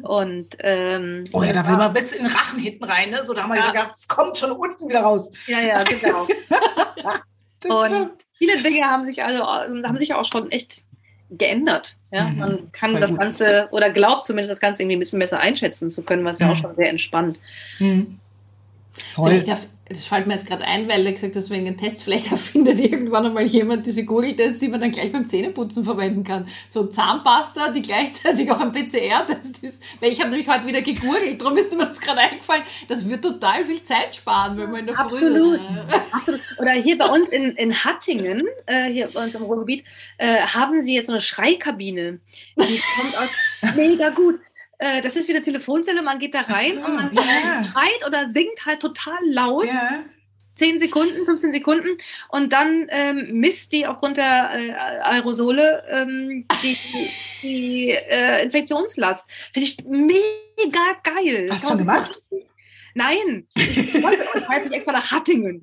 Und 0.00 0.56
ähm, 0.58 1.28
oh 1.32 1.44
ja, 1.44 1.52
da 1.52 1.66
will 1.68 1.76
man 1.76 1.92
bis 1.92 2.10
in 2.10 2.24
den 2.24 2.32
Rachen 2.32 2.58
hinten 2.58 2.82
rein, 2.82 3.10
ne? 3.10 3.22
So 3.22 3.32
da 3.32 3.44
haben 3.44 3.52
wir 3.52 3.60
ja. 3.60 3.70
gedacht, 3.70 3.94
es 3.94 4.08
kommt 4.08 4.36
schon 4.36 4.50
unten 4.50 4.88
wieder 4.88 5.02
raus. 5.02 5.30
Ja, 5.46 5.60
ja, 5.60 5.84
genau. 5.84 6.22
und 7.82 7.88
stimmt. 7.88 8.24
viele 8.32 8.60
Dinge 8.60 8.84
haben 8.86 9.06
sich 9.06 9.22
also 9.22 9.46
haben 9.46 9.98
sich 10.00 10.14
auch 10.14 10.24
schon 10.24 10.50
echt 10.50 10.82
geändert. 11.36 11.96
Ja? 12.10 12.28
Mhm. 12.28 12.38
Man 12.38 12.72
kann 12.72 12.90
Voll 12.90 13.00
das 13.00 13.10
gut. 13.10 13.20
Ganze 13.20 13.68
oder 13.70 13.90
glaubt 13.90 14.24
zumindest 14.24 14.50
das 14.50 14.60
Ganze 14.60 14.82
irgendwie 14.82 14.96
ein 14.96 15.00
bisschen 15.00 15.18
besser 15.18 15.40
einschätzen 15.40 15.90
zu 15.90 16.02
können, 16.02 16.24
was 16.24 16.38
ja 16.38 16.46
mhm. 16.46 16.52
auch 16.52 16.58
schon 16.58 16.76
sehr 16.76 16.88
entspannt. 16.88 17.40
Mhm. 17.78 18.18
Voll. 19.14 19.30
Vielleicht 19.30 19.48
das 19.88 20.04
fällt 20.04 20.26
mir 20.26 20.34
jetzt 20.34 20.46
gerade 20.46 20.64
ein, 20.64 20.88
weil 20.88 21.04
er 21.04 21.12
gesagt 21.12 21.34
hat, 21.34 21.50
wegen 21.50 21.64
den 21.64 21.76
Tests, 21.76 22.02
vielleicht 22.02 22.30
erfindet 22.32 22.78
irgendwann 22.78 23.26
einmal 23.26 23.44
jemand 23.44 23.86
diese 23.86 24.04
Google-Tests, 24.04 24.60
die 24.60 24.68
man 24.68 24.80
dann 24.80 24.92
gleich 24.92 25.12
beim 25.12 25.26
Zähneputzen 25.26 25.84
verwenden 25.84 26.24
kann. 26.24 26.46
So 26.68 26.86
Zahnpasta, 26.86 27.70
die 27.70 27.82
gleichzeitig 27.82 28.50
auch 28.50 28.60
ein 28.60 28.72
PCR-Test 28.72 29.62
ist. 29.64 29.82
Weil 30.00 30.12
ich 30.12 30.20
habe 30.20 30.30
nämlich 30.30 30.48
heute 30.48 30.66
wieder 30.66 30.82
gegoogelt, 30.82 31.40
darum 31.40 31.56
ist 31.56 31.72
mir 31.72 31.86
das 31.86 32.00
gerade 32.00 32.20
eingefallen. 32.20 32.62
Das 32.88 33.08
wird 33.08 33.22
total 33.22 33.64
viel 33.64 33.82
Zeit 33.82 34.16
sparen, 34.16 34.56
wenn 34.56 34.70
man 34.70 34.80
in 34.80 34.86
der 34.86 34.98
Absolut. 34.98 35.60
Früh 35.60 35.94
Absolut. 36.12 36.40
Oder 36.58 36.72
hier 36.72 36.96
bei 36.96 37.06
uns 37.06 37.28
in, 37.28 37.52
in 37.56 37.84
Hattingen, 37.84 38.46
äh, 38.66 38.90
hier 38.90 39.08
bei 39.08 39.24
uns 39.24 39.34
im 39.34 39.42
Ruhrgebiet, 39.42 39.84
äh, 40.18 40.42
haben 40.42 40.82
sie 40.82 40.94
jetzt 40.94 41.06
so 41.06 41.12
eine 41.12 41.20
Schreikabine. 41.20 42.20
Die 42.56 42.82
kommt 42.96 43.18
aus 43.18 43.74
mega 43.76 44.10
gut. 44.10 44.38
Äh, 44.82 45.00
das 45.00 45.14
ist 45.14 45.28
wie 45.28 45.32
eine 45.32 45.44
Telefonzelle, 45.44 46.02
man 46.02 46.18
geht 46.18 46.34
da 46.34 46.40
rein 46.40 46.72
so, 46.74 46.84
und 46.84 46.96
man 46.96 47.12
ja. 47.14 47.62
schreit 47.62 48.04
oder 48.04 48.28
singt 48.30 48.66
halt 48.66 48.80
total 48.80 49.18
laut. 49.26 49.66
Ja. 49.66 50.04
10 50.54 50.80
Sekunden, 50.80 51.24
15 51.24 51.50
Sekunden 51.50 51.96
und 52.28 52.52
dann 52.52 52.86
ähm, 52.90 53.28
misst 53.32 53.72
die 53.72 53.86
aufgrund 53.86 54.18
der 54.18 54.50
äh, 54.52 54.72
Aerosole 55.02 55.82
ähm, 55.88 56.46
die, 56.62 56.76
die 57.42 57.90
äh, 57.90 58.44
Infektionslast. 58.44 59.26
Finde 59.54 59.66
ich 59.66 59.82
mega 59.84 60.96
geil. 61.04 61.48
Hast 61.50 61.64
du 61.64 61.68
schon 61.68 61.78
gemacht? 61.78 62.20
Nein, 62.94 63.46
ich 63.54 64.02
wollte 64.02 64.22
euch 64.22 64.64
nicht 64.64 64.72
extra 64.72 64.92
nach 64.92 65.10
Hattingen. 65.10 65.62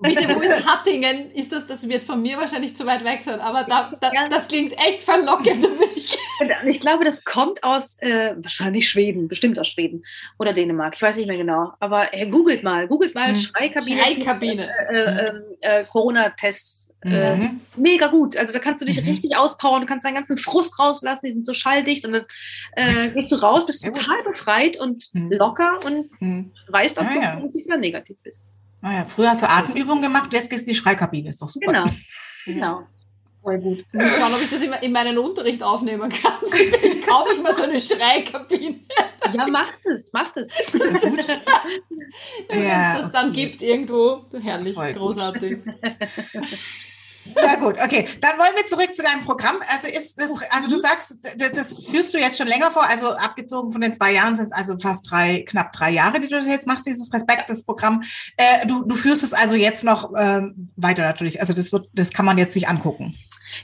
Bitte, 0.00 0.28
wo 0.28 0.40
ist 0.40 0.66
Hattingen? 0.66 1.30
Ist 1.32 1.52
das, 1.52 1.66
das 1.66 1.88
wird 1.88 2.02
von 2.02 2.20
mir 2.22 2.38
wahrscheinlich 2.38 2.74
zu 2.74 2.86
weit 2.86 3.04
weg 3.04 3.20
sein, 3.24 3.40
aber 3.40 3.64
da, 3.64 3.92
da, 4.00 4.28
das 4.28 4.48
klingt 4.48 4.72
echt 4.78 5.02
verlockend 5.02 5.64
für 5.64 5.70
mich. 5.70 6.18
Ich 6.66 6.80
glaube, 6.80 7.04
das 7.04 7.24
kommt 7.24 7.62
aus 7.62 7.96
äh, 8.00 8.34
wahrscheinlich 8.36 8.88
Schweden, 8.88 9.28
bestimmt 9.28 9.58
aus 9.58 9.68
Schweden 9.68 10.04
oder 10.38 10.52
Dänemark. 10.52 10.94
Ich 10.96 11.02
weiß 11.02 11.16
nicht 11.16 11.28
mehr 11.28 11.36
genau. 11.36 11.72
Aber 11.80 12.12
äh, 12.12 12.26
googelt 12.26 12.62
mal, 12.62 12.88
googelt 12.88 13.14
mal 13.14 13.28
hm. 13.28 13.36
Schreikabine. 13.36 14.02
Schreikabine. 14.02 14.70
Äh, 14.90 15.80
äh, 15.80 15.84
Corona-Tests 17.06 17.36
äh, 17.36 17.36
mhm. 17.36 17.60
mega 17.76 18.08
gut. 18.08 18.36
Also 18.36 18.52
da 18.52 18.58
kannst 18.58 18.82
du 18.82 18.86
dich 18.86 19.00
mhm. 19.02 19.08
richtig 19.08 19.36
auspowern, 19.36 19.80
du 19.80 19.86
kannst 19.86 20.04
deinen 20.04 20.14
ganzen 20.14 20.36
Frust 20.36 20.78
rauslassen, 20.78 21.26
die 21.26 21.32
sind 21.32 21.46
so 21.46 21.54
schalldicht 21.54 22.04
und 22.06 22.12
dann 22.12 22.24
äh, 22.72 23.08
gehst 23.08 23.32
du 23.32 23.36
raus, 23.36 23.66
bist 23.66 23.84
total 23.84 24.22
befreit 24.24 24.78
und 24.78 25.08
mhm. 25.12 25.32
locker 25.32 25.78
und 25.84 26.10
mhm. 26.20 26.52
weißt, 26.68 26.98
ob 26.98 27.06
ja, 27.10 27.36
du 27.36 27.42
positiv 27.42 27.66
oder 27.66 27.76
negativ 27.78 28.16
bist. 28.22 28.48
Ah, 28.82 28.92
ja. 28.92 29.06
Früher 29.06 29.30
hast 29.30 29.42
du 29.42 29.48
Atemübungen 29.48 30.02
gemacht, 30.02 30.32
jetzt 30.32 30.50
gehst 30.50 30.62
du 30.62 30.70
in 30.70 30.74
die 30.74 30.78
Schreikabine, 30.78 31.30
ist 31.30 31.42
doch 31.42 31.48
super. 31.48 31.66
Genau, 31.66 31.84
genau. 32.44 32.82
Voll 33.42 33.58
gut. 33.58 33.84
Ich 33.92 34.02
schauen, 34.02 34.34
ob 34.34 34.42
ich 34.42 34.50
das 34.50 34.60
in 34.82 34.90
meinen 34.90 35.18
Unterricht 35.18 35.62
aufnehmen 35.62 36.10
kann. 36.10 36.32
Kaufe 37.06 37.32
ich 37.32 37.40
mal 37.40 37.54
so 37.54 37.62
eine 37.62 37.80
Schreikabine. 37.80 38.80
Ja, 39.32 39.46
macht 39.46 39.86
es, 39.86 40.12
macht 40.12 40.36
es. 40.36 40.48
Wenn 40.72 42.60
es 42.60 43.02
das 43.02 43.12
dann 43.12 43.32
gibt 43.32 43.62
irgendwo, 43.62 44.24
herrlich, 44.42 44.74
Voll 44.74 44.92
großartig. 44.94 45.58
Ja 47.34 47.56
gut, 47.56 47.76
okay. 47.82 48.06
Dann 48.20 48.38
wollen 48.38 48.54
wir 48.54 48.66
zurück 48.66 48.94
zu 48.94 49.02
deinem 49.02 49.24
Programm. 49.24 49.56
Also 49.72 49.88
ist 49.88 50.18
das, 50.18 50.30
also 50.50 50.70
du 50.70 50.78
sagst, 50.78 51.26
das, 51.36 51.52
das 51.52 51.84
führst 51.84 52.14
du 52.14 52.18
jetzt 52.18 52.38
schon 52.38 52.46
länger 52.46 52.70
vor, 52.70 52.84
also 52.84 53.10
abgezogen 53.10 53.72
von 53.72 53.80
den 53.80 53.92
zwei 53.92 54.12
Jahren 54.12 54.36
sind 54.36 54.46
es 54.46 54.52
also 54.52 54.76
fast 54.80 55.10
drei, 55.10 55.44
knapp 55.46 55.72
drei 55.72 55.90
Jahre, 55.90 56.20
die 56.20 56.28
du 56.28 56.36
das 56.36 56.46
jetzt 56.46 56.66
machst, 56.66 56.86
dieses 56.86 57.12
Respekt, 57.12 57.48
das 57.48 57.64
Programm. 57.64 58.02
Äh, 58.36 58.66
du, 58.66 58.84
du 58.84 58.94
führst 58.94 59.22
es 59.22 59.32
also 59.32 59.54
jetzt 59.54 59.84
noch 59.84 60.12
ähm, 60.16 60.70
weiter 60.76 61.02
natürlich. 61.02 61.40
Also 61.40 61.52
das 61.52 61.72
wird, 61.72 61.88
das 61.92 62.12
kann 62.12 62.26
man 62.26 62.38
jetzt 62.38 62.54
sich 62.54 62.68
angucken. 62.68 63.16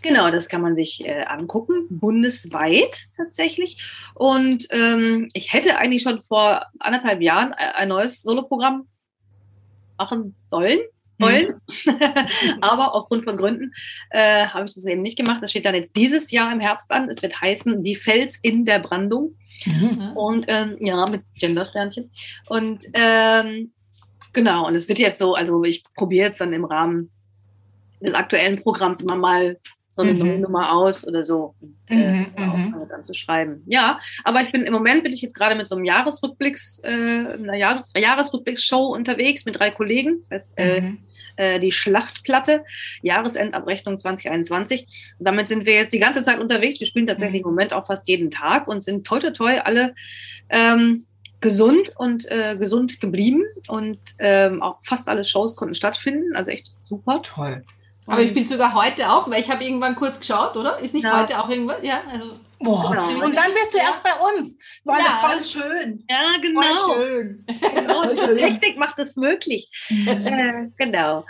Genau, 0.03 0.31
das 0.31 0.49
kann 0.49 0.63
man 0.63 0.77
sich 0.77 1.05
äh, 1.05 1.25
angucken, 1.25 1.87
bundesweit 1.91 3.09
tatsächlich. 3.17 3.83
Und 4.15 4.67
ähm, 4.71 5.29
ich 5.35 5.53
hätte 5.53 5.77
eigentlich 5.77 6.03
schon 6.03 6.23
vor 6.23 6.67
anderthalb 6.79 7.21
Jahren 7.21 7.53
ein 7.53 7.89
neues 7.89 8.23
Soloprogramm 8.23 8.87
machen 9.99 10.35
sollen 10.47 10.81
wollen. 11.23 11.55
Aber 12.61 12.95
aufgrund 12.95 13.25
von 13.25 13.37
Gründen 13.37 13.73
äh, 14.11 14.47
habe 14.47 14.67
ich 14.67 14.75
das 14.75 14.87
eben 14.87 15.03
nicht 15.03 15.17
gemacht. 15.17 15.43
Das 15.43 15.51
steht 15.51 15.65
dann 15.65 15.75
jetzt 15.75 15.97
dieses 15.97 16.31
Jahr 16.31 16.53
im 16.53 16.61
Herbst 16.61 16.91
an. 16.91 17.09
Es 17.09 17.23
wird 17.23 17.41
heißen 17.41 17.83
Die 17.83 17.97
Fels 17.97 18.39
in 18.43 18.65
der 18.65 18.81
Brandung. 18.81 19.37
Mhm. 19.65 20.13
Und 20.15 20.45
ähm, 20.49 20.77
ja, 20.81 21.07
mit 21.07 21.23
Gendersternchen. 21.39 22.11
Und 22.49 22.85
ähm, 22.95 23.73
genau, 24.33 24.67
und 24.67 24.75
es 24.75 24.89
wird 24.89 24.99
jetzt 24.99 25.19
so, 25.19 25.35
also 25.35 25.65
ich 25.65 25.85
probiere 25.95 26.29
jetzt 26.29 26.41
dann 26.41 26.53
im 26.53 26.65
Rahmen 26.65 27.11
des 28.01 28.15
aktuellen 28.15 28.63
Programms 28.63 29.01
immer 29.01 29.17
mal 29.17 29.59
so 29.93 30.01
eine 30.01 30.15
mhm. 30.15 30.41
Nummer 30.41 30.73
aus 30.73 31.07
oder 31.07 31.23
so. 31.23 31.55
Und, 31.61 31.77
äh, 31.91 32.13
mhm, 32.13 32.27
mhm. 32.37 32.75
dann 32.89 33.05
zu 33.05 33.13
schreiben. 33.13 33.63
Ja, 33.67 34.01
aber 34.25 34.41
ich 34.41 34.51
bin 34.51 34.63
im 34.63 34.73
Moment 34.73 35.03
bin 35.03 35.13
ich 35.13 35.21
jetzt 35.21 35.35
gerade 35.35 35.55
mit 35.55 35.69
so 35.69 35.77
einem 35.77 35.85
Jahresrückblicks, 35.85 36.81
äh, 36.83 36.89
einer 36.89 37.57
Jahres 37.57 37.91
Jahresrückblicksshow 37.95 38.87
unterwegs 38.87 39.45
mit 39.45 39.59
drei 39.59 39.71
Kollegen. 39.71 40.21
Das 40.21 40.31
heißt, 40.31 40.55
äh, 40.57 40.81
mhm. 40.81 40.87
äh, 40.87 41.12
die 41.39 41.73
Schlachtplatte, 41.73 42.65
Jahresendabrechnung 43.03 43.99
2021. 43.99 44.87
Und 45.19 45.25
damit 45.25 45.49
sind 45.49 45.67
wir 45.67 45.75
jetzt 45.75 45.93
die 45.93 45.99
ganze 45.99 46.23
Zeit 46.23 46.39
unterwegs. 46.39 46.81
Wir 46.81 46.87
spielen 46.87 47.07
tatsächlich 47.07 47.43
mhm. 47.43 47.49
im 47.49 47.55
Moment 47.55 47.73
auch 47.73 47.87
fast 47.87 48.09
jeden 48.09 48.31
Tag 48.31 48.69
und 48.69 48.85
sind 48.85 49.07
toi 49.07 49.19
toi 49.19 49.31
toi 49.31 49.59
alle 49.59 49.95
ähm, 50.49 51.07
gesund 51.41 51.93
und 51.97 52.31
äh, 52.31 52.57
gesund 52.59 53.01
geblieben 53.01 53.43
und 53.69 53.99
ähm, 54.19 54.63
auch 54.63 54.79
fast 54.83 55.09
alle 55.09 55.25
Shows 55.25 55.57
konnten 55.57 55.75
stattfinden. 55.75 56.35
Also 56.35 56.51
echt 56.51 56.73
super. 56.85 57.21
Toll. 57.23 57.65
Aber 58.07 58.23
ich 58.23 58.31
spiele 58.31 58.47
sogar 58.47 58.75
heute 58.75 59.11
auch, 59.11 59.31
weil 59.31 59.41
ich 59.41 59.51
habe 59.51 59.65
irgendwann 59.65 59.95
kurz 59.95 60.19
geschaut, 60.19 60.57
oder? 60.57 60.79
Ist 60.79 60.95
nicht 60.95 61.05
ja. 61.05 61.21
heute 61.21 61.39
auch 61.39 61.49
irgendwas? 61.49 61.79
Ja, 61.83 62.01
also. 62.11 62.33
Boah, 62.63 62.91
genau. 62.91 63.27
und 63.27 63.37
dann 63.37 63.53
bist 63.53 63.75
du 63.75 63.79
ja. 63.79 63.85
erst 63.85 64.03
bei 64.03 64.13
uns. 64.13 64.57
War 64.85 64.99
ja. 64.99 65.21
voll 65.23 65.45
schön. 65.45 66.05
Ja, 66.09 66.37
genau. 66.41 66.61
Voll 66.61 66.97
schön. 66.97 67.47
Genau, 67.75 68.15
die 68.15 68.37
Technik 68.41 68.79
macht 68.79 68.99
es 68.99 69.17
möglich. 69.17 69.71
Mhm. 69.89 70.09
Äh, 70.09 70.69
genau. 70.77 71.25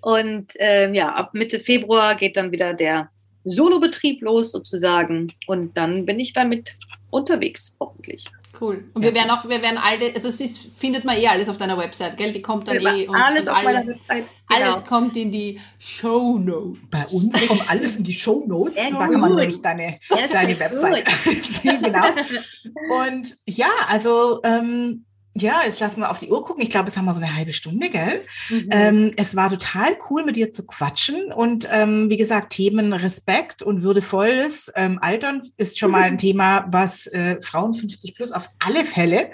Und 0.00 0.52
ähm, 0.58 0.94
ja, 0.94 1.14
ab 1.14 1.32
Mitte 1.32 1.60
Februar 1.60 2.14
geht 2.14 2.36
dann 2.36 2.52
wieder 2.52 2.74
der 2.74 3.10
Solobetrieb 3.44 4.22
los 4.22 4.52
sozusagen. 4.52 5.32
Und 5.46 5.76
dann 5.76 6.04
bin 6.04 6.20
ich 6.20 6.32
damit 6.32 6.74
unterwegs, 7.10 7.76
hoffentlich. 7.80 8.24
Cool. 8.60 8.84
Und 8.94 9.02
ja. 9.02 9.08
wir 9.08 9.14
werden 9.14 9.30
auch, 9.30 9.48
wir 9.48 9.62
werden 9.62 9.78
alle, 9.78 10.14
also 10.14 10.28
es 10.28 10.40
ist, 10.40 10.58
findet 10.76 11.04
man 11.04 11.16
eh 11.16 11.26
alles 11.26 11.48
auf 11.48 11.56
deiner 11.56 11.76
Website, 11.76 12.16
gell? 12.16 12.32
Die 12.32 12.42
kommt 12.42 12.68
dann 12.68 12.76
eh. 12.76 13.08
Und, 13.08 13.14
alles 13.16 13.46
und 13.46 13.52
auf 13.52 13.56
alle, 13.58 13.64
meiner 13.64 13.86
Website. 13.88 14.32
Genau. 14.48 14.70
Alles 14.70 14.84
kommt 14.86 15.16
in 15.16 15.32
die 15.32 15.60
Show 15.78 16.38
Notes. 16.38 16.78
Bei 16.90 17.04
uns 17.06 17.46
kommt 17.46 17.70
alles 17.70 17.96
in 17.96 18.04
die 18.04 18.12
Show 18.12 18.44
Notes. 18.46 18.76
Ja, 18.76 18.90
da 18.90 19.08
kann 19.08 19.20
man 19.20 19.34
nämlich 19.34 19.60
deine, 19.60 19.98
deine 20.32 20.58
Website 20.58 21.08
sehen, 21.08 21.82
genau. 21.82 22.06
Und 23.06 23.36
ja, 23.46 23.70
also 23.88 24.40
ähm, 24.44 25.04
ja, 25.36 25.62
jetzt 25.64 25.80
lassen 25.80 26.00
wir 26.00 26.10
auf 26.10 26.18
die 26.18 26.30
Uhr 26.30 26.44
gucken. 26.44 26.62
Ich 26.62 26.70
glaube, 26.70 26.88
es 26.88 26.96
haben 26.96 27.06
wir 27.06 27.14
so 27.14 27.20
eine 27.20 27.34
halbe 27.34 27.52
Stunde, 27.52 27.90
gell? 27.90 28.22
Mhm. 28.50 28.68
Ähm, 28.70 29.12
es 29.16 29.34
war 29.34 29.50
total 29.50 29.96
cool, 30.08 30.24
mit 30.24 30.36
dir 30.36 30.50
zu 30.50 30.64
quatschen. 30.64 31.32
Und 31.32 31.68
ähm, 31.70 32.08
wie 32.08 32.16
gesagt, 32.16 32.52
Themen 32.52 32.92
Respekt 32.92 33.62
und 33.62 33.82
würdevolles 33.82 34.72
ähm, 34.76 34.98
Altern 35.02 35.42
ist 35.56 35.78
schon 35.78 35.90
mal 35.90 36.02
ein 36.02 36.18
Thema, 36.24 36.66
was 36.70 37.06
äh, 37.08 37.42
Frauen 37.42 37.74
50 37.74 38.14
plus 38.14 38.30
auf 38.30 38.48
alle 38.60 38.84
Fälle 38.84 39.30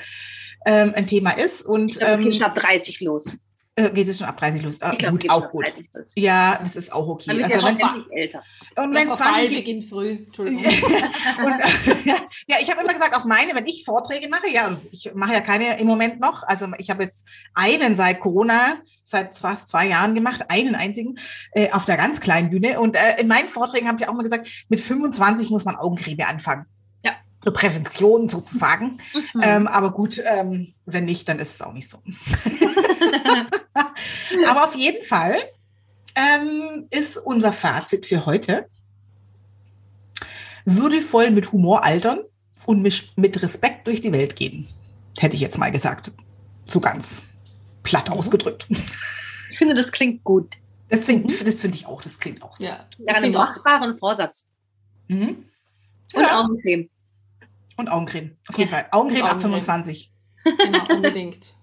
ähm, 0.65 0.93
ein 0.95 1.07
Thema 1.07 1.33
ist. 1.33 1.63
Und 1.63 1.91
ich 1.91 1.99
glaube, 1.99 2.23
ähm, 2.23 2.43
ab 2.43 2.55
30 2.55 3.01
los. 3.01 3.37
Äh, 3.87 3.91
geht 3.91 4.09
es 4.09 4.19
schon 4.19 4.27
ab 4.27 4.37
30 4.37 4.63
los? 4.63 4.83
Ah, 4.83 4.95
glaub, 4.95 5.13
gut, 5.13 5.31
auch 5.31 5.51
gut. 5.51 5.65
30 5.67 5.91
los. 5.95 6.13
Ja, 6.17 6.59
das 6.63 6.77
ist 6.77 6.93
auch 6.93 7.09
okay. 7.09 7.25
Damit 7.29 7.45
Also 7.45 7.67
wenn's- 7.67 8.07
älter. 8.11 8.43
und 8.77 8.95
wenn 8.95 9.09
es 9.09 9.15
Verfall 9.17 9.33
20 9.41 9.57
beginnt 9.57 9.85
früh. 9.89 10.11
Entschuldigung. 10.11 10.65
und, 11.45 12.05
ja, 12.47 12.57
ich 12.61 12.71
habe 12.71 12.83
immer 12.83 12.93
gesagt, 12.93 13.17
auf 13.17 13.25
meine, 13.25 13.55
wenn 13.55 13.67
ich 13.67 13.85
Vorträge 13.85 14.29
mache, 14.29 14.51
ja, 14.53 14.77
ich 14.91 15.11
mache 15.15 15.33
ja 15.33 15.41
keine 15.41 15.79
im 15.81 15.87
Moment 15.87 16.21
noch. 16.21 16.43
Also 16.43 16.67
ich 16.79 16.91
habe 16.91 17.05
jetzt 17.05 17.25
einen 17.55 17.97
seit 17.97 18.21
Corona, 18.21 18.77
seit 19.03 19.37
fast 19.37 19.69
zwei 19.69 19.87
Jahren 19.89 20.15
gemacht, 20.15 20.45
einen 20.49 20.75
einzigen, 20.75 21.19
äh, 21.53 21.71
auf 21.73 21.85
der 21.85 21.97
ganz 21.97 22.21
kleinen 22.21 22.51
Bühne. 22.51 22.79
Und 22.81 22.97
äh, 22.97 23.21
in 23.21 23.29
meinen 23.29 23.49
Vorträgen 23.49 23.89
habe 23.89 23.99
ich 24.01 24.07
auch 24.09 24.13
immer 24.13 24.23
gesagt, 24.23 24.49
mit 24.69 24.81
25 24.81 25.51
muss 25.51 25.65
man 25.65 25.77
Augencreme 25.77 26.21
anfangen. 26.29 26.67
Ja. 27.03 27.13
Zur 27.41 27.53
Prävention 27.53 28.29
sozusagen. 28.29 28.99
Mhm. 29.35 29.41
Ähm, 29.43 29.67
aber 29.67 29.93
gut, 29.93 30.21
ähm, 30.25 30.75
wenn 30.87 31.05
nicht, 31.07 31.29
dann 31.29 31.39
ist 31.39 31.55
es 31.55 31.63
auch 31.63 31.73
nicht 31.73 31.89
so. 31.89 31.99
aber 34.49 34.65
auf 34.65 34.75
jeden 34.75 35.05
Fall 35.05 35.37
ähm, 36.15 36.87
ist 36.91 37.17
unser 37.17 37.53
Fazit 37.53 38.07
für 38.07 38.27
heute 38.27 38.69
würdevoll 40.65 41.31
mit 41.31 41.53
Humor 41.53 41.85
altern 41.85 42.21
und 42.67 42.83
mit, 42.83 43.13
mit 43.17 43.41
Respekt 43.43 43.87
durch 43.87 44.01
die 44.01 44.13
Welt 44.13 44.37
gehen. 44.37 44.69
Hätte 45.19 45.35
ich 45.35 45.41
jetzt 45.41 45.59
mal 45.59 45.71
gesagt. 45.73 46.13
So 46.67 46.81
ganz 46.81 47.23
platt 47.83 48.11
ausgedrückt. 48.11 48.67
Ich 49.51 49.59
finde, 49.59 49.75
das 49.75 49.93
klingt 49.93 50.25
gut. 50.25 50.57
Das 50.89 51.05
finde 51.05 51.35
das 51.45 51.61
find 51.61 51.75
ich 51.75 51.87
auch, 51.87 52.03
das 52.03 52.19
klingt 52.19 52.43
auch 52.43 52.57
so. 52.57 52.65
Ja, 52.65 52.87
finde 53.19 53.39
auch, 53.39 53.45
machbaren 53.49 53.99
Vorsatz. 53.99 54.49
Mhm. 55.09 55.45
Und 56.15 56.23
Ja. 56.23 56.41
Augencreme. 56.41 56.89
Und 57.77 57.91
Augencreme, 57.91 58.37
auf 58.49 58.59
jeden 58.59 58.71
Ja. 58.71 58.77
Fall. 58.77 58.89
Augencreme 58.91 59.23
Und 59.23 59.29
ab 59.31 59.37
Augencreme. 59.39 59.63
25. 59.63 60.13
genau, 60.45 60.87
unbedingt. 60.95 61.55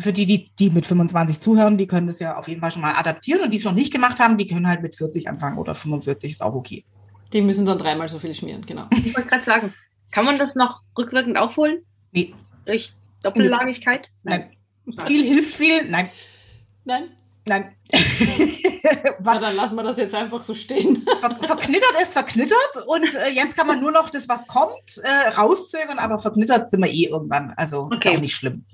Für 0.00 0.12
die, 0.12 0.26
die, 0.26 0.50
die 0.58 0.70
mit 0.70 0.86
25 0.86 1.40
zuhören, 1.40 1.76
die 1.78 1.86
können 1.86 2.06
das 2.06 2.20
ja 2.20 2.36
auf 2.36 2.48
jeden 2.48 2.60
Fall 2.60 2.70
schon 2.70 2.82
mal 2.82 2.94
adaptieren. 2.94 3.42
Und 3.42 3.50
die 3.52 3.58
es 3.58 3.64
noch 3.64 3.72
nicht 3.74 3.92
gemacht 3.92 4.20
haben, 4.20 4.38
die 4.38 4.46
können 4.46 4.68
halt 4.68 4.82
mit 4.82 4.96
40 4.96 5.28
anfangen 5.28 5.58
oder 5.58 5.74
45, 5.74 6.32
ist 6.32 6.42
auch 6.42 6.54
okay. 6.54 6.84
Die 7.32 7.42
müssen 7.42 7.66
dann 7.66 7.78
dreimal 7.78 8.08
so 8.08 8.18
viel 8.18 8.34
schmieren, 8.34 8.64
genau. 8.64 8.86
Ich 8.92 9.14
wollte 9.14 9.28
gerade 9.28 9.44
sagen, 9.44 9.74
kann 10.10 10.24
man 10.24 10.38
das 10.38 10.54
noch 10.54 10.80
rückwirkend 10.96 11.36
aufholen? 11.36 11.78
Nee, 12.12 12.32
Durch 12.64 12.92
Doppellagigkeit? 13.22 14.10
nein. 14.22 14.50
Viel 15.06 15.24
hilft 15.24 15.54
viel. 15.54 15.88
Nein, 15.90 16.10
Nein? 16.84 17.08
nein. 17.48 17.74
Na, 19.20 19.38
dann 19.38 19.56
lassen 19.56 19.74
wir 19.76 19.82
das 19.82 19.96
jetzt 19.96 20.14
einfach 20.14 20.42
so 20.42 20.54
stehen. 20.54 21.04
ver 21.20 21.34
verknittert 21.36 21.94
ist 22.02 22.12
verknittert 22.12 22.58
und 22.86 23.14
äh, 23.14 23.30
jetzt 23.30 23.56
kann 23.56 23.66
man 23.66 23.80
nur 23.80 23.90
noch 23.92 24.10
das, 24.10 24.28
was 24.28 24.46
kommt, 24.46 24.98
äh, 25.02 25.28
rauszögern, 25.30 25.98
aber 25.98 26.18
verknittert 26.18 26.68
sind 26.70 26.82
wir 26.84 26.90
eh 26.92 27.06
irgendwann. 27.08 27.52
Also 27.56 27.88
ist 27.90 27.96
Okay. 28.06 28.16
auch 28.16 28.20
nicht 28.20 28.34
schlimm. 28.36 28.64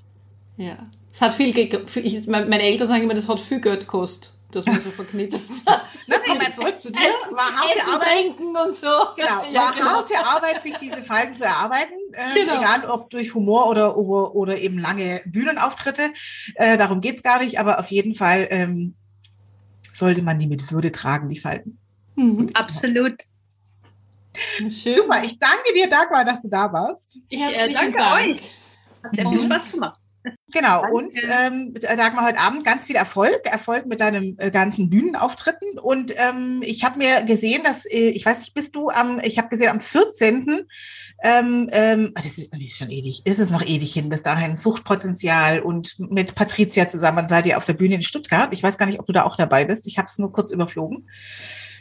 Ja. 0.57 0.77
Es 1.13 1.21
hat 1.21 1.33
viel, 1.33 1.57
ich, 1.57 2.27
mein- 2.27 2.49
meine 2.49 2.63
Eltern 2.63 2.87
sagen 2.87 3.03
immer, 3.03 3.13
das 3.13 3.27
hat 3.27 3.39
viel 3.39 3.59
Geld 3.59 3.81
gekostet, 3.81 4.31
dass 4.51 4.65
man 4.65 4.79
so 4.79 4.91
verknittert. 4.91 5.41
Ne, 6.07 6.15
kommen 6.25 6.39
wir 6.41 6.53
zurück 6.53 6.79
zu 6.79 6.91
dir. 6.91 6.99
War 6.99 7.53
harte 7.55 7.79
Essen, 7.79 7.89
Arbeit. 7.89 8.39
Und 8.39 8.75
so. 8.75 8.87
Genau, 9.15 9.43
Ja, 9.51 9.61
war 9.65 9.73
genau. 9.73 9.85
harte 9.87 10.17
Arbeit, 10.25 10.63
sich 10.63 10.75
diese 10.77 11.03
Falten 11.03 11.35
zu 11.35 11.43
erarbeiten. 11.45 11.93
Ähm, 12.13 12.35
Genau. 12.35 12.57
Egal 12.59 12.85
ob 12.89 13.09
durch 13.09 13.33
Humor 13.33 13.67
oder, 13.67 13.97
oder, 13.97 14.35
oder 14.35 14.59
eben 14.59 14.77
lange 14.79 15.21
Bühnenauftritte. 15.25 16.11
Äh, 16.55 16.77
darum 16.77 17.01
geht's 17.01 17.23
gar 17.23 17.41
nicht, 17.43 17.59
aber 17.59 17.79
auf 17.79 17.87
jeden 17.91 18.15
Fall 18.15 18.47
ähm, 18.51 18.93
sollte 19.93 20.21
man 20.21 20.39
die 20.39 20.47
mit 20.47 20.71
Würde 20.71 20.91
tragen, 20.91 21.27
die 21.29 21.39
Falten. 21.39 21.77
Mhm. 22.15 22.49
Absolut. 22.53 23.15
Schön. 24.69 24.95
Super, 24.95 25.21
ich 25.25 25.37
danke 25.39 25.73
dir, 25.75 25.89
Dagmar, 25.89 26.23
dass 26.23 26.41
du 26.41 26.47
da 26.49 26.71
warst. 26.71 27.17
Ich 27.29 27.41
äh, 27.41 27.71
danke 27.73 27.97
Dank. 27.97 28.21
euch. 28.29 28.53
Hat 29.03 29.15
sehr 29.15 29.27
viel. 29.29 29.43
Spaß 29.45 29.71
gemacht. 29.73 29.99
Genau, 30.53 30.81
Danke. 30.81 30.95
und 30.95 31.13
ähm, 31.29 31.73
Dagmar, 31.73 32.27
heute 32.27 32.39
Abend 32.39 32.65
ganz 32.65 32.85
viel 32.85 32.95
Erfolg, 32.95 33.45
Erfolg 33.45 33.85
mit 33.85 34.01
deinen 34.01 34.37
äh, 34.37 34.51
ganzen 34.51 34.89
Bühnenauftritten. 34.89 35.79
Und 35.79 36.13
ähm, 36.17 36.61
ich 36.63 36.83
habe 36.83 36.97
mir 36.97 37.23
gesehen, 37.23 37.63
dass, 37.63 37.85
äh, 37.85 38.09
ich 38.09 38.25
weiß 38.25 38.39
nicht, 38.39 38.53
bist 38.53 38.75
du 38.75 38.89
am, 38.89 39.19
ich 39.23 39.37
habe 39.37 39.49
gesehen, 39.49 39.69
am 39.69 39.79
14. 39.79 40.67
Ähm, 41.23 41.69
ähm, 41.71 42.11
das, 42.15 42.25
ist, 42.25 42.53
das 42.53 42.61
ist 42.61 42.77
schon 42.77 42.89
ewig, 42.89 43.25
ist 43.25 43.39
es 43.39 43.49
noch 43.49 43.65
ewig 43.65 43.93
hin, 43.93 44.09
bis 44.09 44.23
dahin 44.23 44.57
Suchtpotenzial 44.57 45.59
und 45.59 45.99
mit 45.99 46.35
Patricia 46.35 46.87
zusammen 46.87 47.27
seid 47.27 47.45
ihr 47.45 47.57
auf 47.57 47.65
der 47.65 47.73
Bühne 47.73 47.95
in 47.95 48.03
Stuttgart. 48.03 48.51
Ich 48.51 48.63
weiß 48.63 48.77
gar 48.77 48.87
nicht, 48.87 48.99
ob 48.99 49.05
du 49.05 49.13
da 49.13 49.23
auch 49.23 49.37
dabei 49.37 49.65
bist. 49.65 49.87
Ich 49.87 49.97
habe 49.97 50.07
es 50.07 50.17
nur 50.17 50.31
kurz 50.31 50.51
überflogen. 50.51 51.09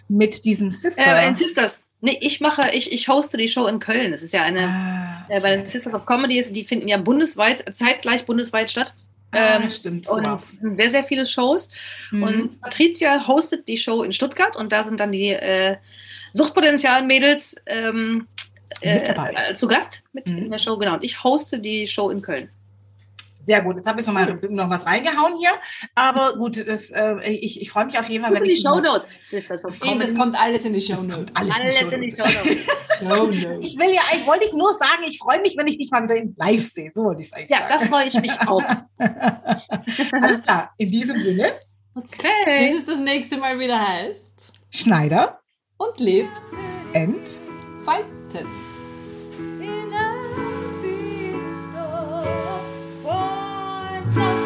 Mit 0.09 0.45
diesem 0.45 0.71
Sister. 0.71 1.21
Äh, 1.21 1.35
Sisters. 1.35 1.81
Nee, 2.03 2.17
ich 2.23 2.41
mache, 2.41 2.71
ich, 2.73 2.93
ich 2.93 3.09
hoste 3.09 3.37
die 3.37 3.49
Show 3.49 3.67
in 3.67 3.79
Köln. 3.79 4.13
Das 4.13 4.23
ist 4.23 4.33
ja 4.33 4.43
eine, 4.43 4.67
ah, 4.67 5.27
äh, 5.29 5.41
bei 5.41 5.57
den 5.57 5.67
Sisters 5.67 5.93
of 5.95 6.07
Comedy, 6.07 6.39
ist- 6.39 6.57
die 6.57 6.65
finden 6.65 6.89
ja 6.89 6.97
bundesweit, 6.97 7.63
zeitgleich 7.75 8.25
bundesweit 8.25 8.71
statt. 8.71 8.95
ah, 9.33 9.59
ähm, 9.63 9.69
stimmt, 9.71 10.07
so 10.07 10.15
Und 10.15 10.41
sind 10.41 10.77
sehr, 10.77 10.91
sehr 10.91 11.05
viele 11.05 11.27
Shows. 11.27 11.71
Mhm. 12.11 12.23
Und 12.23 12.61
Patricia 12.63 13.27
hostet 13.29 13.69
die 13.69 13.77
Show 13.77 14.03
in 14.03 14.13
Stuttgart 14.13 14.57
und 14.57 14.73
da 14.73 14.83
sind 14.85 14.99
dann 14.99 15.13
die 15.13 15.29
äh, 15.29 15.77
Suchtpotenzial-Mädels 16.33 17.57
ähm, 17.67 18.27
äh, 18.81 19.55
zu 19.55 19.69
Gast 19.69 20.03
mit 20.13 20.27
Mhm. 20.29 20.39
in 20.45 20.51
der 20.51 20.59
Show. 20.59 20.77
Genau. 20.79 20.95
Und 20.95 21.05
ich 21.05 21.23
hoste 21.23 21.59
die 21.59 21.87
Show 21.87 22.11
in 22.11 22.23
Köln. 22.23 22.49
Sehr 23.43 23.63
gut, 23.63 23.77
jetzt 23.77 23.87
habe 23.89 24.01
ich 24.01 24.07
noch 24.07 24.13
mal 24.15 24.39
noch 24.51 24.71
was 24.71 24.85
reingehauen 24.87 25.37
hier. 25.39 25.51
Aber 25.95 26.37
gut, 26.37 26.57
das, 26.67 26.91
äh, 26.91 27.17
ich, 27.31 27.61
ich 27.63 27.71
freue 27.71 27.87
mich 27.87 27.99
auf 27.99 28.09
jeden 28.09 28.25
Fall, 28.25 28.35
wenn 28.35 28.45
die 28.45 28.53
ich 28.53 28.63
Show 28.63 28.81
Notes. 28.81 29.07
Sisters 29.23 29.65
of 29.65 29.79
das 29.79 29.89
Comedy. 29.89 30.15
kommt 30.15 30.37
alles 30.37 30.65
in 30.65 30.73
die 30.75 30.81
Show 30.81 31.01
Notes. 31.03 31.27
alles, 31.35 31.55
Alles 31.57 31.81
in 31.93 32.01
die 32.03 32.07
die 32.11 32.17
Show 32.17 33.09
Notes. 33.09 33.39
Ich 33.63 33.79
will 33.79 33.95
ja, 33.95 34.03
ich 34.15 34.27
wollte 34.27 34.45
ich 34.45 34.53
nur 34.53 34.73
sagen, 34.75 35.05
ich 35.07 35.19
freue 35.19 35.41
mich, 35.41 35.57
wenn 35.57 35.67
ich 35.67 35.79
dich 35.79 35.91
mal 35.91 36.03
wieder 36.05 36.17
in 36.17 36.35
live 36.39 36.67
sehe. 36.71 36.91
So 36.95 37.05
wollte 37.05 37.23
ich 37.23 37.29
es 37.29 37.33
eigentlich 37.33 37.51
Ja, 37.51 37.67
da 37.69 37.79
freue 37.81 38.09
ich 38.09 38.15
mich 38.21 38.33
auch. 38.47 38.63
Alles 40.13 40.43
klar, 40.43 40.73
in 40.79 40.91
diesem 40.91 41.21
Sinne, 41.21 41.53
Okay. 41.95 42.71
Bis 42.73 42.79
es 42.81 42.87
das 42.87 42.99
nächste 43.01 43.37
Mal 43.37 43.59
wieder 43.59 43.79
heißt. 43.81 44.53
Schneider 44.71 45.41
Und 45.77 45.99
lebt 45.99 46.29
and 46.95 47.29
Falten. 47.85 48.47
in 49.61 49.93
a 49.93 50.20
Tell 54.15 54.40